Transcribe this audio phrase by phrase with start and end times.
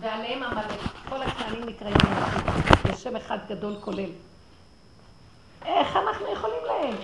[0.00, 0.80] ועליהם עמלק.
[1.08, 2.72] כל הכנענים נקראים עמלקים.
[2.86, 4.10] זה שם אחד גדול כולל.
[5.64, 6.94] איך אנחנו יכולים להם?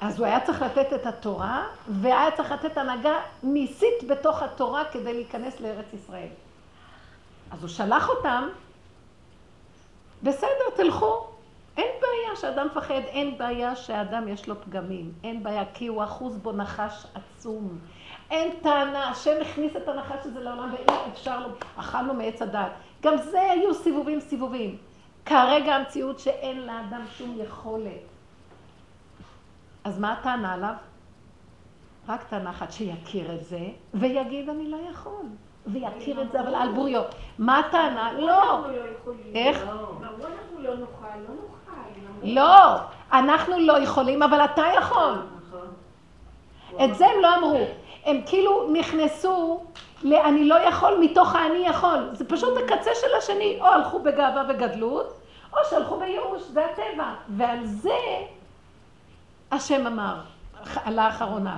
[0.00, 5.12] אז הוא היה צריך לתת את התורה, והיה צריך לתת הנהגה ניסית בתוך התורה כדי
[5.12, 6.28] להיכנס לארץ ישראל.
[7.50, 8.48] אז הוא שלח אותם,
[10.22, 11.31] בסדר, תלכו.
[11.76, 16.38] אין בעיה שאדם מפחד, אין בעיה שאדם יש לו פגמים, אין בעיה כי הוא אחוז
[16.38, 17.78] בו נחש עצום.
[18.30, 22.72] אין טענה, השם הכניס את הנחש הזה לעולם ואי אפשר לו, אכלנו מעץ הדעת.
[23.02, 24.76] גם זה היו סיבובים סיבובים.
[25.26, 28.02] כרגע המציאות שאין לאדם שום יכולת.
[29.84, 30.74] אז מה הטענה עליו?
[32.08, 33.60] רק טענה אחת שיכיר את זה,
[33.94, 35.26] ויגיד אני לא יכול.
[35.66, 37.02] ויכיר את זה, אבל על בוריו.
[37.38, 38.12] מה הטענה?
[38.12, 38.66] לא.
[39.34, 39.66] איך?
[39.66, 39.74] לא
[40.58, 40.74] לא,
[43.12, 45.14] אנחנו לא יכולים, אבל אתה יכול.
[46.84, 47.66] את זה הם לא אמרו.
[48.04, 49.64] הם כאילו נכנסו
[50.02, 52.08] ל"אני לא יכול" מתוך ה"אני יכול".
[52.12, 53.58] זה פשוט הקצה של השני.
[53.60, 55.14] או הלכו בגאווה וגדלות,
[55.52, 57.14] או שהלכו בייאוש, זה הטבע.
[57.28, 57.98] ועל זה
[59.50, 60.14] השם אמר,
[60.84, 61.56] על האחרונה.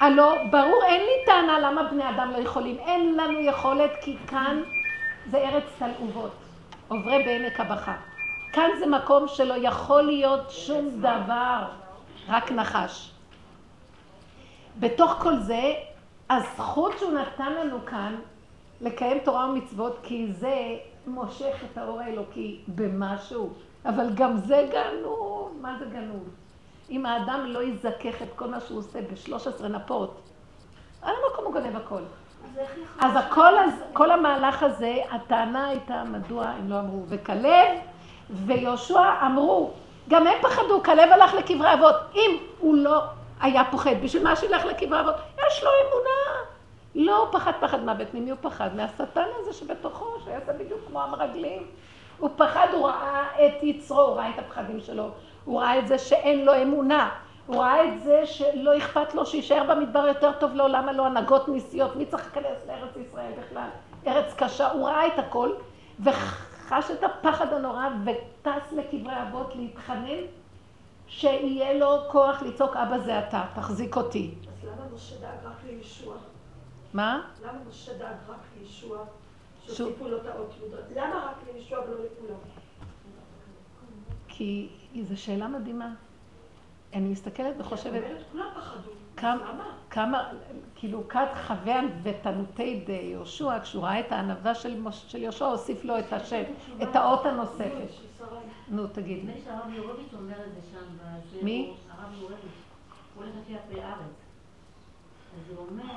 [0.00, 2.78] הלא, ברור, אין לי טענה למה בני אדם לא יכולים.
[2.78, 4.62] אין לנו יכולת, כי כאן
[5.30, 6.30] זה ארץ תלעובות,
[6.88, 7.94] עוברי בעמק הבכה.
[8.52, 11.64] כאן זה מקום שלא יכול להיות שום דבר,
[12.28, 13.10] רק נחש.
[14.80, 15.74] בתוך כל זה,
[16.30, 18.14] הזכות שהוא נתן לנו כאן
[18.80, 23.52] לקיים תורה ומצוות, כי זה מושך את האור האלוקי במשהו,
[23.84, 25.58] אבל גם זה גנוב.
[25.60, 26.28] מה זה גנוב?
[26.90, 30.20] אם האדם לא יזכך את כל מה שהוא עושה בשלוש עשרה נפות,
[31.02, 32.02] על המקום הוא גונב הכל.
[33.00, 33.52] אז הכל,
[33.92, 37.04] כל המהלך הזה, הטענה הייתה מדוע הם לא אמרו.
[37.08, 37.78] וכלב
[38.30, 39.70] ויהושע אמרו,
[40.08, 41.94] גם הם פחדו, כלב הלך לקברי אבות.
[42.14, 43.02] אם הוא לא
[43.40, 45.14] היה פוחד, בשביל מה שילך לקברי אבות?
[45.46, 46.44] יש לו אמונה.
[46.94, 48.76] לא פחד פחד מוות, ממי הוא פחד?
[48.76, 51.66] מהשטן הזה שבתוכו, שיעשה בדיוק כמו המרגלים.
[52.18, 55.08] הוא פחד, הוא ראה את יצרו, הוא ראה את הפחדים שלו,
[55.44, 57.10] הוא ראה את זה שאין לו אמונה,
[57.46, 61.48] הוא ראה את זה שלא אכפת לו שיישאר במדבר יותר טוב לו, למה לא הנהגות
[61.48, 63.68] ניסיות, מי צריך להיכנס לארץ ישראל בכלל?
[64.06, 65.50] ארץ קשה, הוא ראה את הכל,
[66.68, 70.20] וחש את הפחד הנורא, וטס לקברי אבות להתחנן,
[71.06, 74.34] שיהיה לו כוח לצעוק, אבא זה אתה, תחזיק אותי.
[74.48, 76.16] אז למה משה דאג רק לישוע?
[76.94, 77.22] מה?
[77.42, 78.98] למה משה דאג רק לישוע?
[79.66, 80.84] שהוסיפו לו את האות יהודות.
[80.96, 82.38] למה רק לישוע ולא לכולם?
[84.28, 84.68] כי
[85.02, 85.94] זו שאלה מדהימה.
[86.94, 88.02] אני מסתכלת וחושבת...
[88.32, 88.90] כולם פחדו.
[89.90, 90.30] כמה,
[90.74, 96.12] כאילו, כת חווה ותנותי דיהושע, כשהוא ראה את הענווה של, של יהושע, הוסיף לו את
[96.12, 96.42] השם,
[96.82, 97.88] את האות הנוספת.
[98.68, 99.18] נו, תגיד.
[99.18, 101.44] נדמה לי שהרב יורוביץ' אומר את זה שם.
[101.44, 101.74] מי?
[101.90, 102.38] הרב יורוביץ'.
[103.14, 103.98] הוא הולך לפי הפרי ארץ.
[105.34, 105.94] אז הוא אומר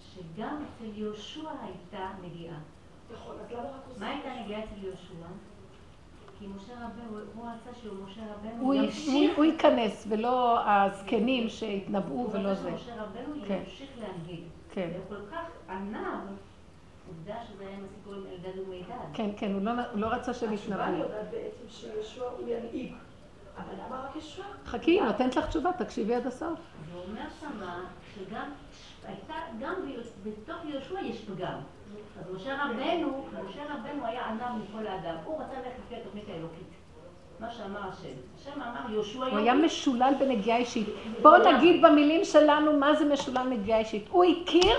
[0.00, 2.58] שגם אצל יהושע הייתה נגיעה.
[3.12, 4.00] נכון, אז למה רק הוא...
[4.00, 5.26] מה הייתה נגיעה אצל יהושע?
[6.38, 9.36] כי משה רבנו, הוא רצה שהוא משה רבנו ימשיך...
[9.36, 12.70] הוא ייכנס, ולא הזקנים שהתנבאו ולא זה.
[12.70, 13.58] משה רבנו כן.
[13.64, 14.40] ימשיך להנהיג.
[14.70, 14.90] כן.
[15.06, 16.28] וכל כך ענב,
[17.08, 18.94] עובדה שזה היה עם הסיפור עם אלדד ומידד.
[19.12, 21.02] כן, כן, הוא לא, הוא לא רצה שהם התשובה יתנבאו.
[21.02, 22.92] יודעת בעצם שישוע הוא ינהיג.
[23.56, 24.44] אבל למה רק ישוע?
[24.64, 26.58] חכי, נותנת לך תשובה, תקשיבי עד הסוף.
[26.90, 27.84] והוא אומר שמה
[28.14, 28.50] שגם
[29.04, 29.74] הייתה, גם
[30.22, 31.58] בתוך יהושע יש פגם.
[32.20, 35.14] אז משה רבנו, משה רבנו היה ענב מכל האדם.
[35.24, 36.68] הוא רצה ללכת לפי התוכנית האלוקית.
[37.40, 38.08] מה שאמר השם.
[38.36, 40.88] השם אמר יהושע הוא היה משולל בנגיעה אישית.
[41.22, 44.06] בואו נגיד במילים שלנו מה זה משולל בנגיעה אישית.
[44.10, 44.76] הוא הכיר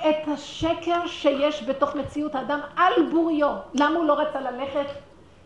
[0.00, 3.56] את השקר שיש בתוך מציאות האדם על בוריו.
[3.74, 4.86] למה הוא לא רצה ללכת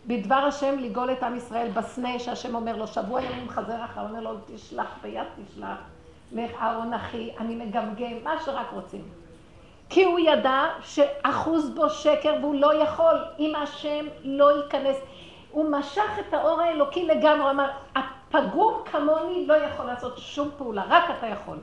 [0.06, 4.20] בדבר השם לגאול את עם ישראל בסנה, שהשם אומר לו, שבוע ימים חזר אחר, אומר
[4.20, 5.78] לו, תשלח ביד תשלח,
[6.32, 9.21] לך אהרון אחי, אני מגמגם, מה שרק רוצים.
[9.92, 14.96] כי הוא ידע שאחוז בו שקר והוא לא יכול, אם השם לא ייכנס.
[15.50, 21.04] הוא משך את האור האלוקי לגמרי, אמר, הפגום כמוני לא יכול לעשות שום פעולה, רק
[21.18, 21.58] אתה יכול.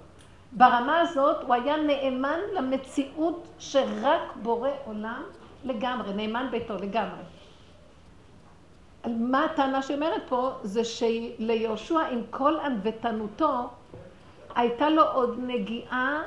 [0.51, 5.23] ברמה הזאת הוא היה נאמן למציאות שרק בורא עולם
[5.65, 7.23] לגמרי, נאמן ביתו לגמרי.
[9.05, 10.51] מה הטענה שאומרת פה?
[10.63, 13.69] זה שליהושע עם כל ענוותנותו
[14.55, 16.23] הייתה לו עוד נגיעה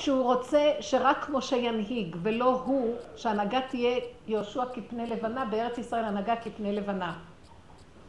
[0.00, 6.36] שהוא רוצה שרק משה ינהיג, ולא הוא, שהנהגה תהיה יהושע כפני לבנה, בארץ ישראל הנהגה
[6.36, 7.12] כפני לבנה.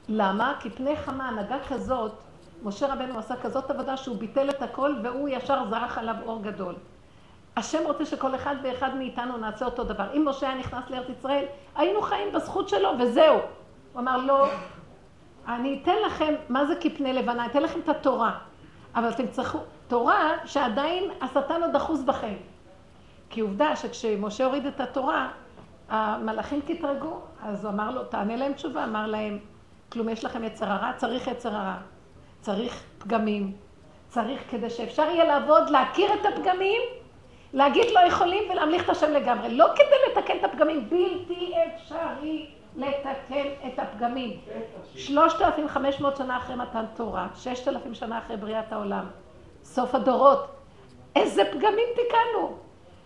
[0.10, 0.54] למה?
[0.60, 2.12] כי פני חמה הנהגה כזאת,
[2.64, 6.76] משה רבנו עשה כזאת עבודה שהוא ביטל את הכל והוא ישר זרח עליו אור גדול.
[7.58, 10.06] השם רוצה שכל אחד ואחד מאיתנו נעשה אותו דבר.
[10.14, 11.46] אם משה היה נכנס לארץ ישראל,
[11.76, 13.40] היינו חיים בזכות שלו וזהו.
[13.94, 14.48] הוא אמר לא,
[15.48, 17.46] אני אתן לכם, מה זה כפני לבנה?
[17.46, 18.38] אתן לכם את התורה.
[18.96, 19.60] אבל אתם צריכו
[19.92, 22.34] תורה שעדיין השטן עוד אחוז בכם.
[23.30, 25.30] כי עובדה שכשמשה הוריד את התורה,
[25.90, 29.40] המלאכים קטרגו, אז הוא אמר לו, תענה להם תשובה, אמר להם,
[29.92, 30.94] כלום יש לכם יצר הרע?
[30.94, 31.76] צריך יצר הרע.
[32.42, 33.54] צריך פגמים.
[34.08, 36.82] צריך כדי שאפשר יהיה לעבוד, להכיר את הפגמים,
[37.54, 39.58] להגיד לא יכולים ולהמליך את השם לגמרי.
[39.58, 44.40] לא כדי לתקן את הפגמים, בלתי אפשרי לתקן את הפגמים.
[44.96, 49.06] 3,500 שנה אחרי מתן תורה, 6,000 שנה אחרי בריאת העולם,
[49.64, 50.48] סוף הדורות.
[51.16, 52.58] איזה פגמים תיקנו?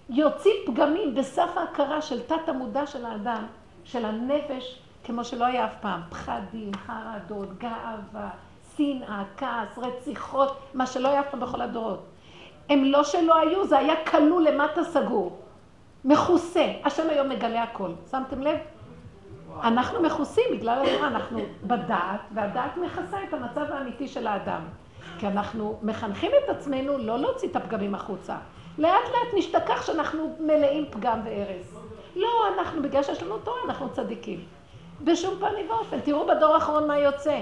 [0.09, 3.45] יוציא פגמים בסף ההכרה של תת המודע של האדם,
[3.83, 6.01] של הנפש, כמו שלא היה אף פעם.
[6.09, 8.29] פחדים, חרדות, גאווה,
[8.77, 12.05] שנאה, כעס, רציחות, מה שלא היה אף פעם בכל הדורות.
[12.69, 15.39] הם לא שלא היו, זה היה כלול למטה סגור.
[16.05, 16.73] מכוסה.
[16.83, 17.89] השם היום מגלה הכל.
[18.11, 18.57] שמתם לב?
[19.63, 24.61] אנחנו מכוסים בגלל הדבר, אנחנו בדעת, והדעת מכסה את המצב האמיתי של האדם.
[25.19, 28.35] כי אנחנו מחנכים את עצמנו לא להוציא את הפגמים החוצה.
[28.77, 31.75] לאט לאט נשתכח שאנחנו מלאים פגם והרס.
[32.15, 34.45] לא, אנחנו, בגלל שיש לנו תורה, אנחנו צדיקים.
[35.03, 35.99] בשום פנים ואופן.
[35.99, 37.41] תראו בדור האחרון מה יוצא.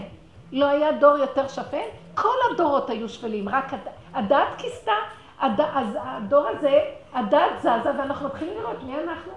[0.51, 1.88] לא היה דור יותר שפל?
[2.15, 3.71] כל הדורות היו שפלים, רק
[4.13, 4.92] הדת כיסתה,
[5.39, 5.62] הד...
[5.62, 6.80] אז הדור הזה,
[7.13, 9.31] הדת זזה, ואנחנו מתחילים לראות מי אנחנו.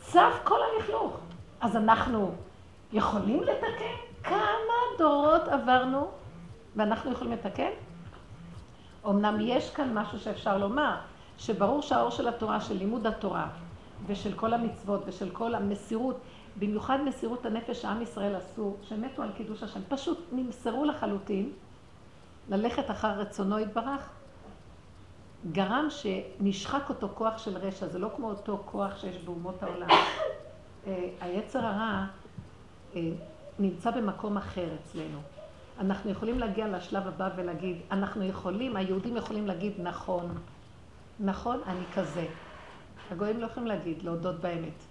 [0.00, 1.16] צף כל הלכלוך.
[1.60, 2.34] אז אנחנו
[2.92, 3.94] יכולים לתקן?
[4.24, 6.08] כמה דורות עברנו
[6.78, 7.70] ואנחנו יכולים לתקן?
[9.06, 10.96] אמנם יש כאן משהו שאפשר לומר,
[11.38, 13.48] שברור שהאור של התורה, של לימוד התורה,
[14.06, 16.20] ושל כל המצוות, ושל כל המסירות,
[16.58, 21.52] במיוחד מסירות הנפש שעם ישראל עשו, שהם מתו על קידוש השם, פשוט נמסרו לחלוטין,
[22.48, 24.10] ללכת אחר רצונו יתברך,
[25.52, 29.88] גרם שנשחק אותו כוח של רשע, זה לא כמו אותו כוח שיש באומות העולם.
[30.86, 32.04] אה, היצר הרע
[32.96, 33.00] אה,
[33.58, 35.18] נמצא במקום אחר אצלנו.
[35.80, 40.34] אנחנו יכולים להגיע לשלב הבא ולהגיד, אנחנו יכולים, היהודים יכולים להגיד נכון,
[41.20, 42.26] נכון, אני כזה.
[43.10, 44.82] הגויים לא יכולים להגיד, להודות באמת.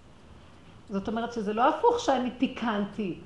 [0.90, 3.18] זאת אומרת שזה לא הפוך שאני תיקנתי.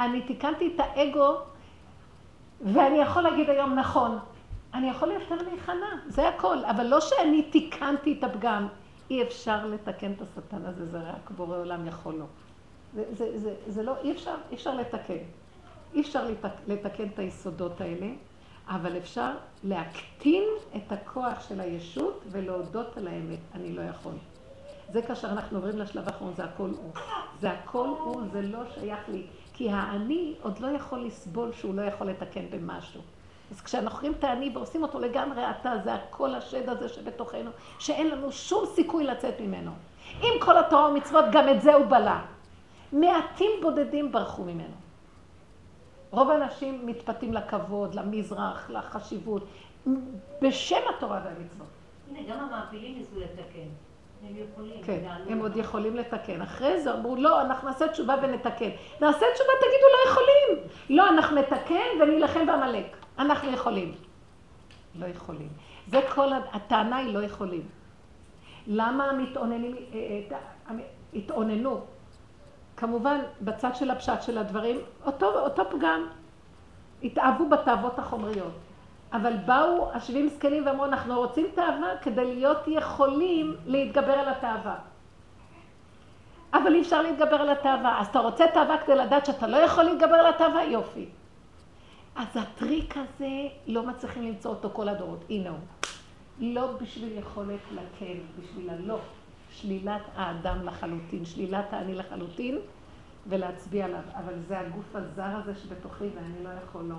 [0.00, 1.36] אני תיקנתי את האגו,
[2.72, 4.18] ואני יכול להגיד היום נכון.
[4.74, 6.64] אני יכול יותר להיכנע, זה הכל.
[6.64, 8.68] אבל לא שאני תיקנתי את הפגם.
[9.10, 12.24] אי אפשר לתקן את השטן הזה, זה רק בורא עולם יכול לו.
[12.94, 15.14] זה, זה, זה, זה לא, אי אפשר, אי אפשר לתקן.
[15.94, 18.06] אי אפשר לתק, לתקן את היסודות האלה,
[18.68, 19.30] אבל אפשר
[19.64, 20.44] להקטין
[20.76, 24.12] את הכוח של הישות ולהודות על האמת, אני לא יכול.
[24.92, 26.90] זה כאשר אנחנו עוברים לשלב האחרון, זה הכל הוא.
[27.40, 29.22] זה הכל הוא, זה לא שייך לי.
[29.52, 33.00] כי האני עוד לא יכול לסבול שהוא לא יכול לתקן במשהו.
[33.50, 38.10] אז כשאנחנו רואים את האני ועושים אותו לגמרי אתה, זה הכל השד הזה שבתוכנו, שאין
[38.10, 39.70] לנו שום סיכוי לצאת ממנו.
[40.22, 42.18] עם כל התורה ומצוות, גם את זה הוא בלע.
[42.92, 44.83] מעטים בודדים ברחו ממנו.
[46.14, 49.46] רוב האנשים מתפתים לכבוד, למזרח, לחשיבות,
[50.42, 51.66] בשם התורה והמצוות.
[52.10, 53.68] הנה, גם המעפילים ניסו לתקן.
[54.28, 54.82] הם יכולים.
[54.84, 56.42] כן, הם עוד יכולים לתקן.
[56.42, 58.70] אחרי זה אמרו, לא, אנחנו נעשה תשובה ונתקן.
[59.00, 60.68] נעשה תשובה, תגידו, לא יכולים.
[60.90, 62.96] לא, אנחנו נתקן ונילחם בעמלק.
[63.18, 63.94] אנחנו יכולים.
[64.94, 65.48] לא יכולים.
[65.86, 67.68] זה כל, הטענה היא לא יכולים.
[68.66, 70.20] למה המתאוננים אה,
[70.70, 70.74] אה,
[71.14, 71.80] התאוננו?
[72.76, 76.06] כמובן, בצד של הפשט של הדברים, אותו, אותו פגם.
[77.02, 78.52] התאהבו בתאוות החומריות.
[79.12, 84.74] אבל באו השבעים זקנים ואמרו, אנחנו רוצים תאווה כדי להיות יכולים להתגבר על התאווה.
[86.54, 88.00] אבל אי אפשר להתגבר על התאווה.
[88.00, 90.64] אז אתה רוצה תאווה כדי לדעת שאתה לא יכול להתגבר על התאווה?
[90.64, 91.08] יופי.
[92.16, 93.30] אז הטריק הזה,
[93.66, 95.24] לא מצליחים למצוא אותו כל הדורות.
[95.30, 95.58] הנה הוא.
[96.40, 98.98] לא בשביל יכולת לקן, בשביל הלא.
[99.60, 102.58] שלילת האדם לחלוטין, שלילת האני לחלוטין,
[103.26, 104.02] ולהצביע עליו.
[104.14, 106.96] אבל זה הגוף הזר הזה שבתוכי ואני לא יכול לו.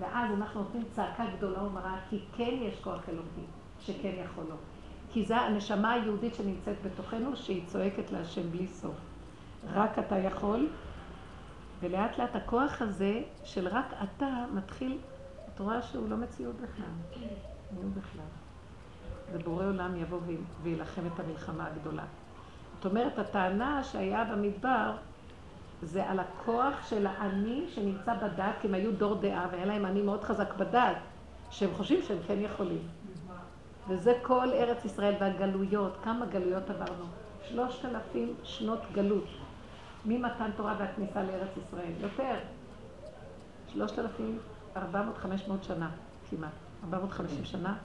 [0.00, 3.46] ואז אנחנו נותנים צעקה גדולה ומרה, כי כן יש כוח אלוהי,
[3.80, 4.56] שכן יכול לו.
[5.12, 8.96] כי זה הנשמה היהודית שנמצאת בתוכנו, שהיא צועקת להשם בלי סוף.
[9.72, 10.68] רק אתה יכול,
[11.80, 14.98] ולאט לאט הכוח הזה של רק אתה מתחיל,
[15.54, 17.22] את רואה שהוא לא מציאות בכלל.
[17.76, 18.35] הוא בכלל?
[19.32, 20.18] זה בורא עולם יבוא
[20.62, 22.04] ויילחם את המלחמה הגדולה.
[22.76, 24.92] זאת אומרת, הטענה שהיה במדבר,
[25.82, 30.02] זה על הכוח של האני שנמצא בדת, כי הם היו דור דעה והיה להם אני
[30.02, 30.96] מאוד חזק בדת,
[31.50, 32.82] שהם חושבים שהם כן יכולים.
[33.88, 37.04] וזה כל ארץ ישראל והגלויות, כמה גלויות עברנו?
[37.48, 39.26] שלושת אלפים שנות גלות.
[40.04, 41.92] ממתן תורה והכניסה לארץ ישראל.
[42.00, 42.34] יותר.
[43.68, 44.38] שלושת אלפים
[44.76, 45.90] ארבע מאות חמש מאות שנה
[46.30, 46.50] כמעט.
[46.84, 47.76] ארבע מאות חמישים שנה.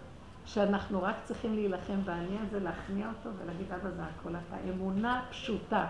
[0.53, 4.55] שאנחנו רק צריכים להילחם באני הזה, להכניע אותו ולהגיד, אבא זה הכל אתה.
[4.69, 5.87] אמונה פשוטה.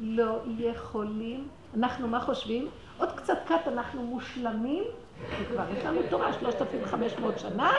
[0.00, 2.68] לא יכולים, אנחנו מה חושבים?
[2.98, 4.84] עוד קצת קט אנחנו מושלמים
[5.36, 7.72] כי כבר יש לנו תורה 3,500 שנה,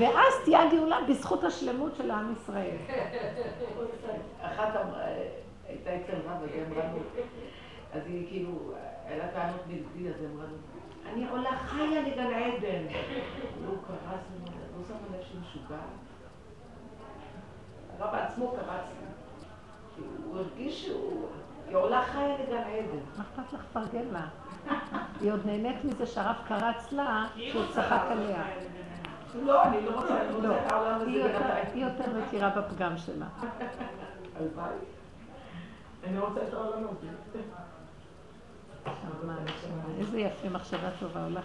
[0.00, 2.76] ואז תהיה הגאולה בזכות השלמות של עם ישראל.
[4.42, 4.68] אחת
[5.68, 6.98] הייתה אצל רב, אז היא אמרה לו,
[7.92, 8.72] אז היא כאילו,
[9.06, 10.56] היה לה טענות נגדי, אז היא אמרה לו,
[11.12, 12.86] אני עולה חיה לגן עדן.
[13.66, 14.49] הוא לא
[14.90, 15.82] שמה לב שהוא משוגע.
[17.98, 18.84] הרב עצמו קרץ
[20.24, 21.28] הוא הרגיש שהוא...
[21.68, 22.98] היא עולה חיה לגן עדן.
[23.16, 24.26] מה אכפת לך לפרגן לה?
[25.20, 28.42] היא עוד נהנית מזה שהרב קרץ לה, שהוא צחק עליה.
[29.44, 31.10] לא, אני לא רוצה, רוצה את העולם הזה
[31.74, 33.26] היא יותר מכירה בפגם שלה.
[34.36, 34.74] הלוואי.
[36.04, 37.08] אני רוצה את העולם הזה.
[39.98, 41.44] איזה יפה מחשבה טובה הולך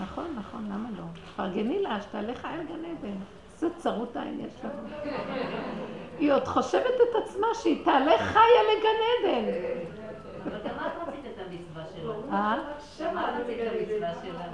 [0.00, 1.04] נכון, נכון, למה לא?
[1.36, 3.16] פרגני לה, שתעלה חיה לגן עדן.
[3.52, 4.88] איזה צרות העין יש לנו.
[6.18, 9.48] היא עוד חושבת את עצמה שהיא תעלה חיה לגן עדן.
[10.44, 12.14] אבל גם את רצית את המצווה שלה.
[12.32, 12.56] אה?
[12.56, 12.60] את
[13.40, 14.46] רצית את המצווה שלה.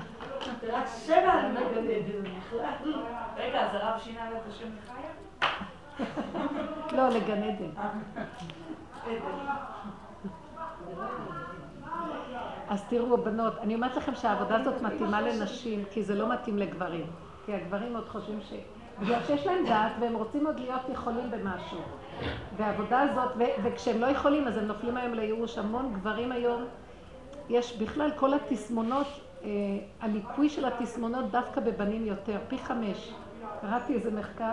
[0.72, 2.94] רק שבע על מגן עדן בכלל.
[3.36, 5.10] רגע, אז הרב שינה לה את השם לחיה?
[6.92, 7.70] לא, לגן עדן.
[12.68, 17.06] אז תראו, בנות, אני אומרת לכם שהעבודה הזאת מתאימה לנשים, כי זה לא מתאים לגברים.
[17.46, 18.52] כי הגברים עוד חושבים ש...
[19.00, 21.78] בגלל שיש להם דעת והם רוצים עוד להיות יכולים במשהו.
[22.56, 25.58] והעבודה הזאת, ו- וכשהם לא יכולים אז הם נופלים היום לייאוש.
[25.58, 26.64] המון גברים היום,
[27.48, 29.06] יש בכלל כל התסמונות,
[29.44, 29.48] אה,
[30.00, 33.14] הליקוי של התסמונות דווקא בבנים יותר, פי חמש.
[33.60, 34.52] קראתי איזה מחקר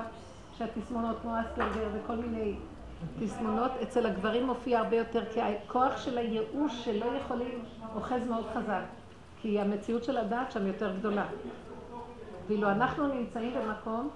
[0.57, 2.55] שהתסמונות כמו אספרגר וכל מיני
[3.19, 7.63] תסמונות, אצל הגברים מופיע הרבה יותר, כי הכוח של הייאוש שלא יכולים
[7.95, 8.83] אוחז מאוד חזק.
[9.41, 11.25] כי המציאות של הדעת שם יותר גדולה.
[12.47, 14.09] ואילו אנחנו נמצאים במקום...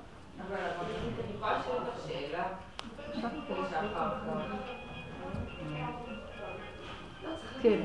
[0.48, 0.56] אבל?
[7.62, 7.80] כן.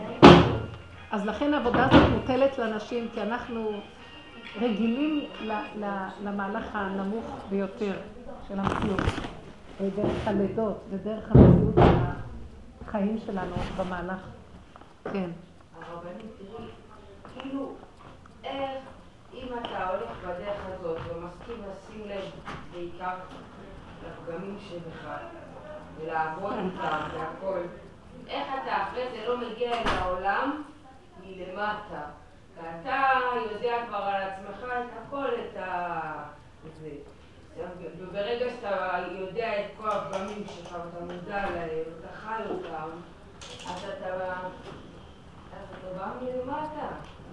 [1.11, 3.81] אז לכן העבודה הזאת מוטלת לנשים, כי אנחנו
[4.61, 5.25] רגילים
[6.25, 7.93] למהלך הנמוך ביותר
[8.49, 9.01] של המציאות,
[9.81, 14.21] דרך הלידות ודרך המציאות של החיים שלנו במהלך.
[15.13, 15.31] כן.
[17.39, 17.73] כאילו,
[18.45, 18.83] איך
[19.35, 22.25] אם אתה הולך בדרך הזאת ומסכים לשים לב
[22.73, 23.15] בעיקר
[24.07, 25.09] לפגמים שבך
[26.01, 27.61] ולעבוד איתם והכל,
[28.29, 30.63] איך אתה אחרי זה לא מגיע אל העולם
[31.25, 32.03] מלמטה?
[32.57, 33.03] ואתה
[33.53, 36.25] יודע כבר על עצמך את הכל, את ה...
[36.81, 36.91] זה.
[37.99, 42.89] וברגע שאתה יודע את כל הפגמים שלך ואתה מודע להם, ואתה חי אותם,
[43.67, 44.33] אז אתה,
[45.51, 46.89] אתה בא מלמטה.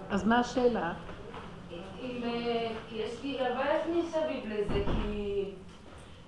[0.09, 0.93] אז מה השאלה?
[2.01, 2.21] אם
[2.91, 5.45] יש לי, יש מסביב לזה, כי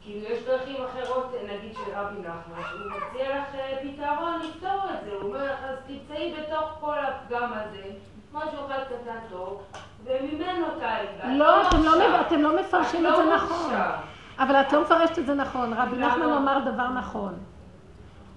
[0.02, 5.12] כאילו יש דרכים אחרות, נגיד של רבי נחמן, שהוא מציע לך פתרון לפתור את זה,
[5.12, 7.84] הוא אומר לך, אז תמצאי בתוך כל הפגם הזה,
[8.42, 9.62] קטן טוב,
[10.04, 11.38] וממנו תעלי.
[11.38, 13.74] לא, אתם לא, אתם לא מפרשים את זה נכון.
[14.40, 15.74] אבל את לא מפרשת את זה נכון.
[15.74, 17.34] רבי נחמן אמר דבר נכון.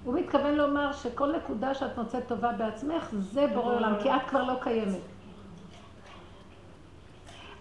[0.05, 4.43] הוא מתכוון לומר שכל נקודה שאת מוצאת טובה בעצמך, זה בורא עולם, כי את כבר
[4.43, 5.00] לא קיימת.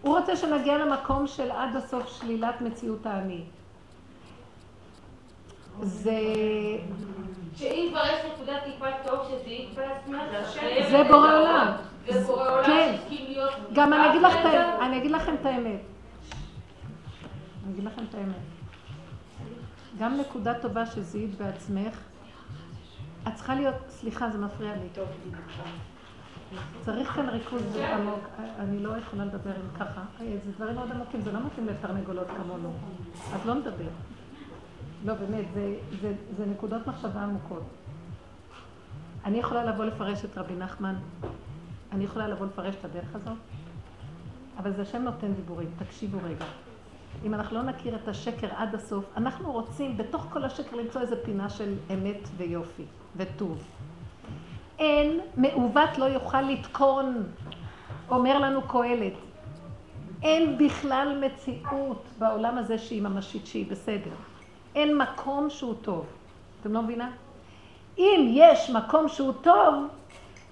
[0.02, 3.44] הוא רוצה שנגיע למקום של עד הסוף שלילת מציאות האני.
[5.82, 6.20] זה...
[7.56, 10.22] שאם כבר יש נקודת טיפה טוב שזיהית בעצמך,
[10.90, 11.72] זה בורא עולם.
[12.28, 12.96] עולם כן.
[12.98, 13.52] שהסכים להיות...
[13.74, 14.82] גם אני אגיד לך את האמת.
[14.82, 15.82] אני אגיד לכם את האמת.
[17.64, 18.36] אני אגיד לכם את האמת.
[20.00, 21.98] גם נקודה טובה שזיהית בעצמך,
[23.28, 24.88] את צריכה להיות, סליחה, זה מפריע לי.
[26.82, 28.20] צריך כאן ריכוז עמוק,
[28.60, 32.74] אני לא יכולה לדבר עם ככה, זה דברים מאוד עמוקים, זה לא מתאים לתרנגולות כמונו,
[33.34, 33.90] אז לא נדבר.
[35.06, 37.64] לא, באמת, זה, זה, זה נקודות מחשבה עמוקות.
[39.26, 40.96] אני יכולה לבוא לפרש את רבי נחמן,
[41.92, 43.38] אני יכולה לבוא לפרש את הדרך הזאת,
[44.58, 46.46] אבל זה השם נותן דיבורים, תקשיבו רגע.
[47.26, 51.24] אם אנחנו לא נכיר את השקר עד הסוף, אנחנו רוצים בתוך כל השקר למצוא איזה
[51.26, 52.84] פינה של אמת ויופי
[53.16, 53.64] וטוב.
[54.80, 57.24] אין מעוות לא יוכל לתקון,
[58.10, 59.14] אומר לנו קהלת.
[60.24, 64.16] אין בכלל מציאות בעולם הזה שהיא ממשית, שהיא בסדר.
[64.76, 66.06] אין מקום שהוא טוב.
[66.62, 67.12] אתם לא מבינה?
[67.98, 69.74] אם יש מקום שהוא טוב,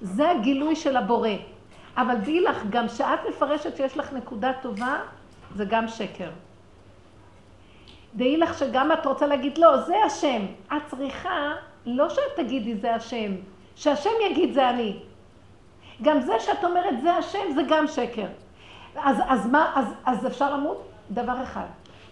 [0.04, 1.30] זה הגילוי של הבורא.
[1.98, 5.00] אבל דעי לך, גם שאת מפרשת שיש לך נקודה טובה,
[5.56, 6.30] זה גם שקר.
[8.16, 10.46] דעי לך שגם את רוצה להגיד, לא, זה השם.
[10.68, 11.54] את צריכה,
[11.86, 13.32] לא שאת תגידי זה השם,
[13.76, 15.00] שהשם יגיד זה אני.
[16.02, 18.28] גם זה שאת אומרת זה השם, זה גם שקר.
[18.96, 20.90] אז, אז מה, אז, אז אפשר למות?
[21.12, 21.68] דבר אחד,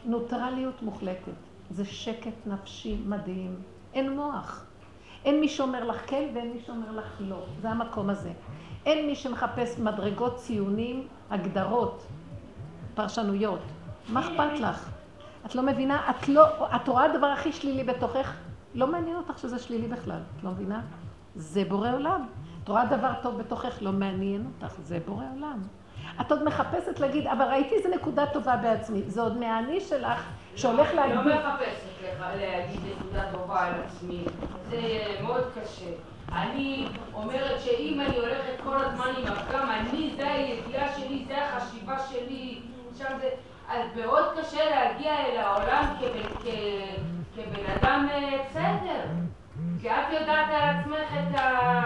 [0.06, 1.32] נוטרליות מוחלטת.
[1.72, 3.56] זה שקט נפשי מדהים.
[3.94, 4.66] אין מוח.
[5.26, 7.44] אין מי שאומר לך כן ואין מי שאומר לך לא.
[7.62, 8.32] זה המקום הזה.
[8.86, 12.04] אין מי שמחפש מדרגות, ציונים, הגדרות,
[12.96, 13.60] פרשנויות.
[14.10, 14.90] מה אכפת לך?
[15.46, 16.10] את לא מבינה?
[16.10, 18.36] את לא, את רואה הדבר הכי שלילי בתוכך?
[18.76, 20.82] לא מעניין אותך שזה שלילי בכלל, את לא מבינה?
[21.36, 22.26] זה בורא עולם.
[22.64, 25.60] את רואה דבר טוב בתוכך, לא מעניין אותך, זה בורא עולם.
[26.22, 29.02] את עוד מחפשת להגיד, אבל ראיתי איזה נקודה טובה בעצמי.
[29.08, 31.16] זה עוד מהאני שלך שהולך להגיד...
[31.16, 31.92] לא מחפשת
[32.40, 34.24] להגיד נקודה טובה על עצמי,
[34.70, 34.78] זה
[35.22, 35.92] מאוד קשה.
[36.32, 41.96] אני אומרת שאם אני הולכת כל הזמן עם הפגם, אני, זה הידיעה שלי, זה החשיבה
[42.10, 42.60] שלי,
[42.98, 43.30] שם זה...
[43.70, 46.48] אז מאוד קשה להגיע אל העולם כבן, כ,
[47.36, 49.02] כבן אדם אה, בסדר.
[49.82, 51.82] כי את יודעת על עצמך את ה...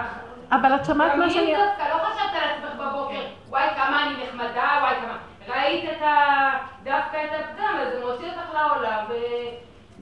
[0.52, 1.56] אבל את שמעת מה שאני...
[1.56, 5.18] דווקא לא חשבת על עצמך בבוקר, וואי כמה אני נחמדה, וואי כמה...
[5.48, 6.75] ראית את ה...
[6.86, 9.14] דווקא את הפגם, אז זה מוציא אותך לעולם ו...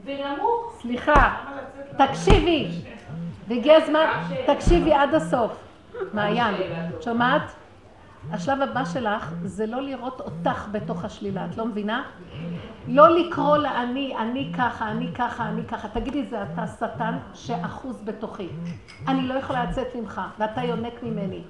[0.06, 0.78] ונמוך.
[0.82, 1.36] סליחה,
[1.98, 2.68] תקשיבי.
[3.48, 4.06] והגיע הזמן,
[4.48, 5.64] תקשיבי עד הסוף.
[6.14, 6.56] מעיין,
[7.02, 7.42] שומעת?
[8.32, 12.04] השלב הבא שלך זה לא לראות אותך בתוך השלילה, את לא מבינה?
[12.88, 15.88] לא לקרוא לאני, אני ככה, אני ככה, אני ככה.
[15.88, 18.50] תגידי, זה אתה שטן שאחוז בתוכי.
[19.08, 21.44] אני לא יכולה לצאת ממך, ואתה יונק ממני.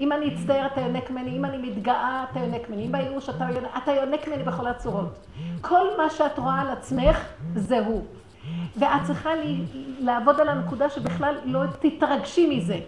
[0.00, 3.44] אם אני אצטער, אתה יונק ממני, אם אני מתגאה, אתה יונק ממני, אם בייאוש, אתה
[3.54, 5.26] יונק, אתה יונק ממני בכל הצורות.
[5.60, 7.24] כל מה שאת רואה על עצמך,
[7.54, 8.04] זה הוא.
[8.76, 9.64] ואת צריכה לי,
[10.00, 12.78] לעבוד על הנקודה שבכלל לא תתרגשי מזה.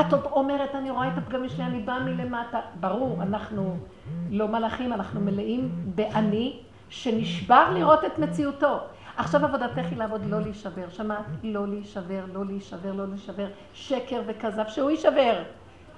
[0.00, 2.60] את עוד אומרת, אני רואה את הפגמים שלי, אני באה מלמטה.
[2.80, 3.76] ברור, אנחנו
[4.30, 6.56] לא מלאכים, אנחנו מלאים באני,
[6.88, 8.78] שנשבר לראות את מציאותו.
[9.16, 10.88] עכשיו עבודתך היא לעבוד לא להישבר.
[10.90, 11.24] שמעת?
[11.42, 13.46] לא להישבר, לא להישבר, לא להישבר.
[13.74, 15.42] שקר וכזב, שהוא יישבר.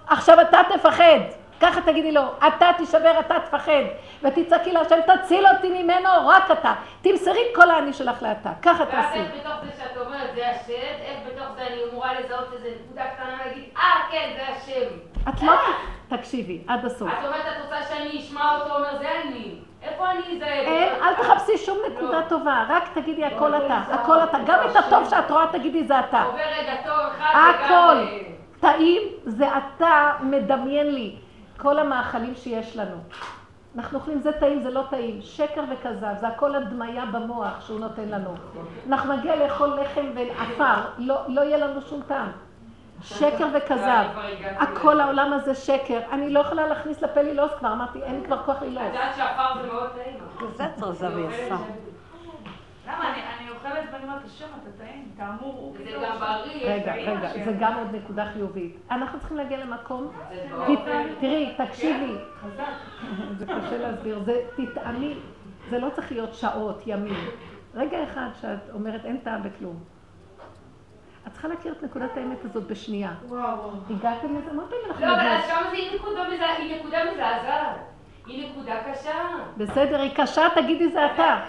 [0.07, 1.21] עכשיו אתה תפחד.
[1.61, 3.83] ככה תגידי לו, אתה תישבר, אתה תפחד,
[4.23, 6.75] ותצעקי להשם, תציל אותי ממנו, רק אתה.
[7.03, 8.97] תמסרי כל האני שלך לאתה, ככה תעשי.
[8.97, 12.69] ואז איך בתוך זה שאת אומרת, זה השם, איך בתוך זה אני אמורה לזהות איזה
[12.85, 14.89] נקודה קטנה ולהגיד, אה, כן, זה השם.
[15.29, 15.53] את לא...
[16.17, 17.09] תקשיבי, עד הסוף.
[17.13, 19.55] את אומרת, את רוצה שאני אשמע אותו אומר, זה אני.
[19.83, 20.49] איפה אני אזהה?
[20.49, 24.39] אין, אל תחפשי שום נקודה טובה, רק תגידי הכל אתה, הכל אתה.
[24.47, 26.23] גם את הטוב שאת רואה תגידי זה אתה.
[26.23, 27.97] עובר רגע טוב אחד הכל.
[28.63, 31.17] טעים זה אתה מדמיין לי.
[31.57, 32.97] כל המאכלים שיש לנו.
[33.77, 35.23] אנחנו אוכלים, זה טעים, זה לא טעים.
[35.23, 38.35] שקר וכזב, זה הכל הדמיה במוח שהוא נותן לנו.
[38.89, 42.29] אנחנו נגיע לאכול לחם ועפר, לא, לא יהיה לנו שום טעם.
[43.03, 44.05] שקר וכזב.
[44.57, 46.01] הכל העולם הזה שקר.
[46.13, 48.83] אני לא יכולה להכניס לפה לילוס כבר, אמרתי, אין לי כבר כוח לילוס.
[48.83, 50.15] את יודעת שעפר זה מאוד טעים.
[50.57, 51.57] זה צרזה ויפה.
[53.73, 56.01] אוכלת ואני אומרת, השם, אתה טעים, כאמור, הוא זה כאילו...
[56.03, 56.71] גם בריא.
[56.71, 57.45] רגע, רגע.
[57.45, 58.77] זה גם עוד נקודה חיובית.
[58.91, 60.49] אנחנו צריכים להגיע למקום, זה.
[61.21, 62.65] תראי, תקשיבי, חזק.
[63.39, 65.15] זה קשה להסביר, זה תטעמי,
[65.71, 67.15] זה לא צריך להיות שעות, ימים.
[67.75, 69.77] רגע אחד שאת אומרת אין טעם בכלום.
[71.27, 73.13] את צריכה להכיר את נקודת האמת הזאת בשנייה.
[73.29, 73.71] וואו.
[73.91, 74.53] הגעתם לזה?
[74.53, 75.27] מה פעמים אנחנו לא, אבל?
[75.27, 77.77] אז שם זה היא נקודה מזעזעת.
[78.27, 79.19] היא נקודה קשה.
[79.57, 81.41] בסדר, היא קשה, תגידי זה אתה.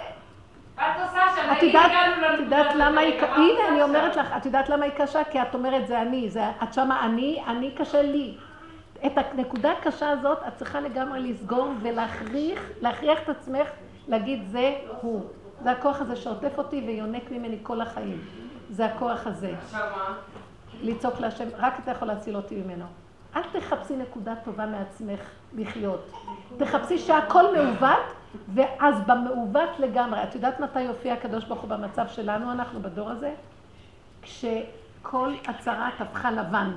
[0.78, 1.92] את יודעת,
[2.34, 2.76] את יודעת?
[2.76, 4.16] למה היא, את הנה אני אומרת?
[4.16, 5.24] לך, את יודעת למה היא קשה?
[5.24, 8.38] כי את אומרת זה אני, זה, את שמה אני, אני קשה לי.
[9.06, 13.68] את הנקודה הקשה הזאת את צריכה לגמרי לסגור ולהכריח, להכריח את עצמך
[14.08, 15.26] להגיד זה הוא.
[15.64, 18.22] זה הכוח הזה שעוטף אותי ויונק ממני כל החיים.
[18.70, 19.54] זה הכוח הזה.
[19.64, 20.14] עכשיו מה?
[20.82, 22.86] לצעוק להשם, רק אתה יכול להציל אותי ממנו.
[23.36, 25.20] אל תחפשי נקודה טובה מעצמך
[25.54, 26.12] לחיות.
[26.58, 28.00] תחפשי שהכל מעוות,
[28.54, 30.24] ואז במעוות לגמרי.
[30.24, 33.34] את יודעת מתי יופיע הקדוש ברוך הוא במצב שלנו, אנחנו בדור הזה?
[34.22, 36.72] כשכל הצהרת הפכה לבן.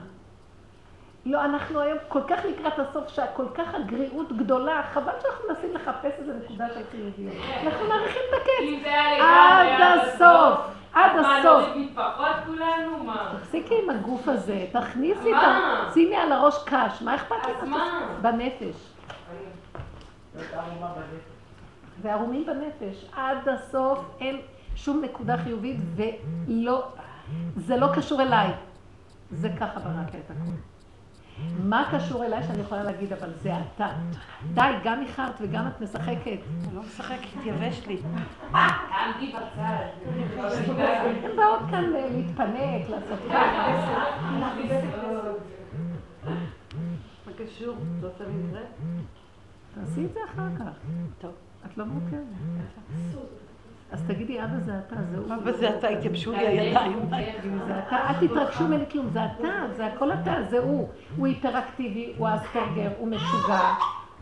[1.26, 6.12] לא, אנחנו היום כל כך לקראת הסוף, שכל כך הגריעות גדולה, חבל שאנחנו מנסים לחפש
[6.18, 7.34] איזה נקודה של חיוביות.
[7.66, 8.86] אנחנו מעריכים את הקץ.
[9.20, 11.64] עד הסוף, עד הסוף.
[13.40, 15.36] תפסיקי עם הגוף הזה, תכניסי את?
[15.36, 15.90] ה...
[15.94, 17.62] שימי על הראש קש, מה אכפת לך?
[17.62, 18.00] אז מה?
[18.22, 18.92] בנפש.
[22.02, 23.04] וערומים בנפש.
[23.12, 24.40] עד הסוף אין
[24.74, 26.88] שום נקודה חיובית ולא...
[27.56, 28.50] זה לא קשור אליי.
[29.30, 30.54] זה ככה בראת את הכול.
[31.58, 33.88] מה קשור אליי שאני יכולה להגיד, אבל זה אתה.
[34.54, 36.26] די, גם איחרת וגם את משחקת.
[36.26, 38.00] אני לא משחקת, יבש לי.
[38.52, 39.86] תעמדי בצד.
[41.24, 43.66] הן באות כאן אה, להתפנק, לעשות ככה.
[47.26, 47.74] מה קשור?
[47.98, 48.60] את רוצה מקרה?
[49.74, 50.72] תעשי את זה אחר כך.
[51.18, 51.32] טוב.
[51.72, 52.20] את לא מוכרת.
[53.92, 55.28] אז תגידי, אבא זה אתה, זה הוא.
[55.28, 57.08] מה בזה אתה התייבשו לי הידיים?
[57.66, 60.88] זה אתה, אל תתרגשו ממני כלום, זה אתה, זה הכל אתה, זה הוא.
[61.16, 63.60] הוא היפראקטיבי, הוא אספרגר, הוא משוגע,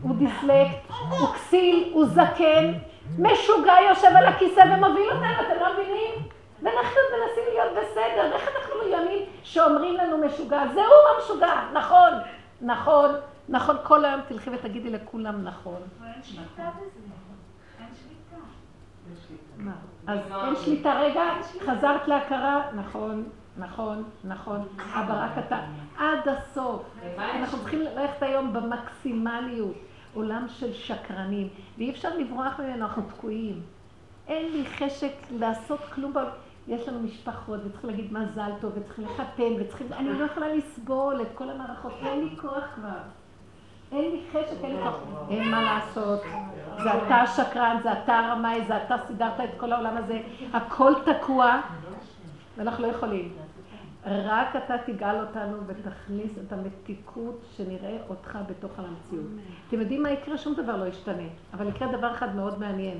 [0.01, 2.73] הוא דיסלקט, הוא כסיל, הוא זקן,
[3.19, 6.13] משוגע יושב על הכיסא ומוביל אותנו, אתם לא מבינים?
[6.61, 10.63] ואנחנו עוד מנסים להיות בסדר, ואיך אנחנו מיונים שאומרים לנו משוגע?
[10.73, 12.09] זה הוא המשוגע, נכון.
[12.61, 13.09] נכון,
[13.49, 15.81] נכון, כל היום תלכי ותגידי לכולם נכון.
[15.99, 16.99] אבל אין שליטה בזה.
[17.79, 18.43] אין שליטה.
[20.07, 21.23] אז אין שליטה, רגע,
[21.65, 23.23] חזרת להכרה, נכון,
[23.57, 25.59] נכון, נכון, אבל רק אתה,
[25.97, 26.81] עד הסוף.
[27.17, 29.75] אנחנו צריכים ללכת היום במקסימליות,
[30.13, 33.61] עולם של שקרנים, ואי אפשר לברוח ממנו, אנחנו תקועים.
[34.27, 36.29] אין לי חשק לעשות כלום בעולם.
[36.67, 39.93] יש לנו משפחות, וצריך להגיד מזל טוב, וצריך לחתן, וצריכים...
[39.93, 42.99] אני לא יכולה לסבול את כל המערכות, אין לי כוח כבר.
[43.95, 44.99] אין לי חשק, אין לי כוח.
[45.29, 46.21] אין מה לעשות.
[46.83, 50.21] זה אתה השקרן, זה אתה הרמאי, זה אתה סידרת את כל העולם הזה.
[50.53, 51.61] הכל תקוע,
[52.57, 53.33] ואנחנו לא יכולים.
[54.05, 59.25] רק אתה תגאל אותנו ותכניס את המתיקות שנראה אותך בתוך המציאות.
[59.67, 60.37] אתם יודעים מה יקרה?
[60.37, 61.27] שום דבר לא ישתנה.
[61.53, 62.97] אבל יקרה דבר אחד מאוד מעניין.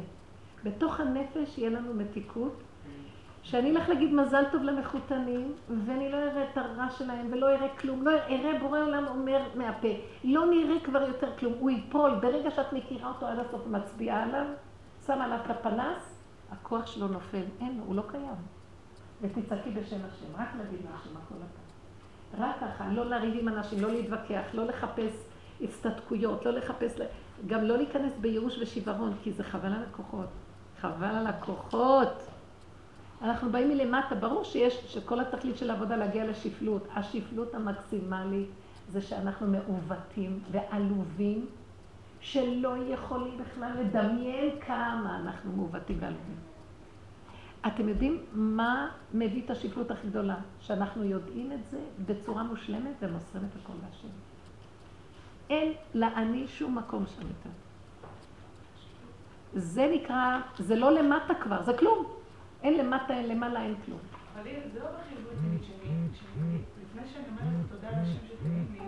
[0.63, 2.53] בתוך הנפש יהיה לנו מתיקות,
[3.45, 5.53] שאני אלך להגיד מזל טוב למחותנים,
[5.85, 9.87] ואני לא אראה את הרע שלהם ולא אראה כלום, לא אראה בורא עולם אומר מהפה,
[10.23, 14.45] לא נראה כבר יותר כלום, הוא ייפול, ברגע שאת מכירה אותו עד הסוף ומצביעה עליו,
[15.05, 18.35] שמה עליו את הפנס, הכוח שלו נופל, אין הוא לא קיים.
[19.21, 22.43] ותצעקי בשם השם, רק להגיד להשם הכל אתה.
[22.43, 25.27] רק ככה, לא לריב עם אנשים, לא להתווכח, לא לחפש
[25.61, 26.95] הצטדקויות, לא לחפש,
[27.47, 30.29] גם לא להיכנס בייאוש ושיוורון, כי זה חבל על הכוחות.
[30.81, 32.34] חבל על הכוחות.
[33.25, 36.87] אנחנו באים מלמטה, ברור שיש, שכל התכלית של העבודה להגיע לשפלות.
[36.95, 38.49] השפלות המקסימלית
[38.89, 41.45] זה שאנחנו מעוותים ועלובים,
[42.19, 46.35] שלא יכולים בכלל לדמיין כמה אנחנו מעוותים ועלובים.
[47.67, 50.35] אתם יודעים מה מביא את השפלות הכי גדולה?
[50.59, 54.07] שאנחנו יודעים את זה בצורה מושלמת ומוסרים את הכל להשם.
[55.49, 57.49] אין לאני שום מקום שם יותר.
[59.53, 62.24] זה נקרא, זה לא למטה כבר, זה כלום.
[62.65, 63.99] אין למטה, אין למעלה, אין כלום.
[64.35, 68.87] אבל זה לא בחיבור תמיד שלי, לפני שאני אומרת תודה לשם שתגיד לי, אז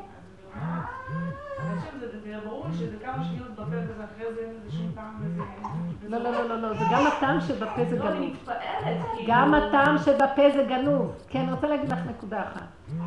[0.52, 4.92] אני אומרת, השם זה, זה ברור שזה כמה שניות בפה וזה אחרי זה לזה שום
[4.96, 6.10] טעם וזה...
[6.10, 8.32] לא, לא, לא, לא, לא, זה גם הטעם שבפה זה לא, גנוב.
[8.32, 8.62] מתפעלת,
[9.16, 9.24] כאילו...
[9.28, 11.16] גם הטעם שבפה זה גנוב.
[11.30, 12.68] כן, אני רוצה להגיד לך נקודה אחת.
[13.00, 13.06] לא.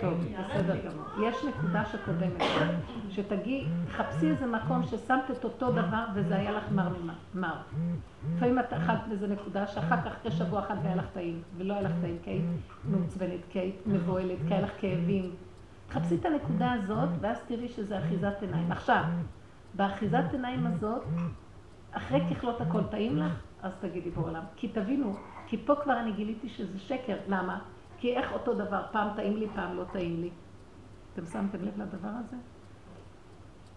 [0.00, 0.14] טוב,
[0.48, 0.76] בסדר.
[0.90, 1.28] גמור.
[1.28, 2.42] יש נקודה שקודמת,
[3.10, 7.56] שתגיעי, חפשי איזה מקום ששמת את אותו דבר וזה היה לך מר ממה- מר.
[8.36, 11.82] לפעמים את אכלת באיזה נקודה שאחר כך אחרי שבוע אחד היה לך טעים, ולא היה
[11.82, 12.44] לך טעים, כי היית
[12.84, 15.30] מעוצבנת, כי היית מבוהלת, כי היה לך כאבים.
[15.88, 18.72] תחפשי את הנקודה הזאת, ואז תראי שזה אחיזת עיניים.
[18.72, 19.04] עכשיו,
[19.74, 21.02] באחיזת עיניים הזאת,
[21.92, 24.42] אחרי ככלות הכל טעים לך, אז תגידי בעולם.
[24.56, 25.12] כי תבינו,
[25.52, 27.16] כי פה כבר אני גיליתי שזה שקר.
[27.28, 27.58] למה?
[27.98, 30.30] כי איך אותו דבר, פעם טעים לי, פעם לא טעים לי.
[31.12, 32.36] אתם שמתם לב לדבר הזה?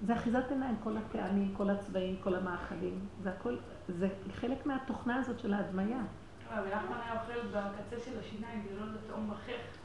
[0.02, 3.00] זה אחיזת עיניים, כל הטעמים, כל הצבעים, כל המאכלים.
[3.24, 3.58] זה הכל,
[3.88, 6.02] זה חלק מהתוכנה הזאת של ההדמיה.
[6.50, 9.76] אבל נחמן היה אוכל בקצה של השיניים, זה לא לטעום בחך.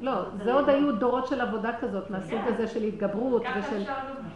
[0.00, 0.12] לא,
[0.44, 3.82] זה עוד היו דורות של עבודה כזאת, מהסוג הזה של התגברות ושל...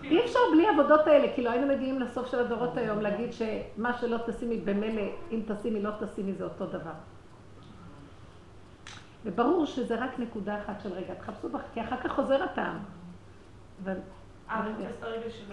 [0.03, 4.19] אי אפשר בלי העבודות האלה, כאילו היינו מגיעים לסוף של הדורות היום להגיד שמה שלא
[4.27, 6.93] תשימי במילא, אם תשימי לא תשימי זה אותו דבר.
[9.25, 12.79] וברור שזה רק נקודה אחת של רגע, תחפשו בך, כי אחר כך חוזר הטעם.
[13.85, 13.97] אבל...
[14.51, 14.63] אה.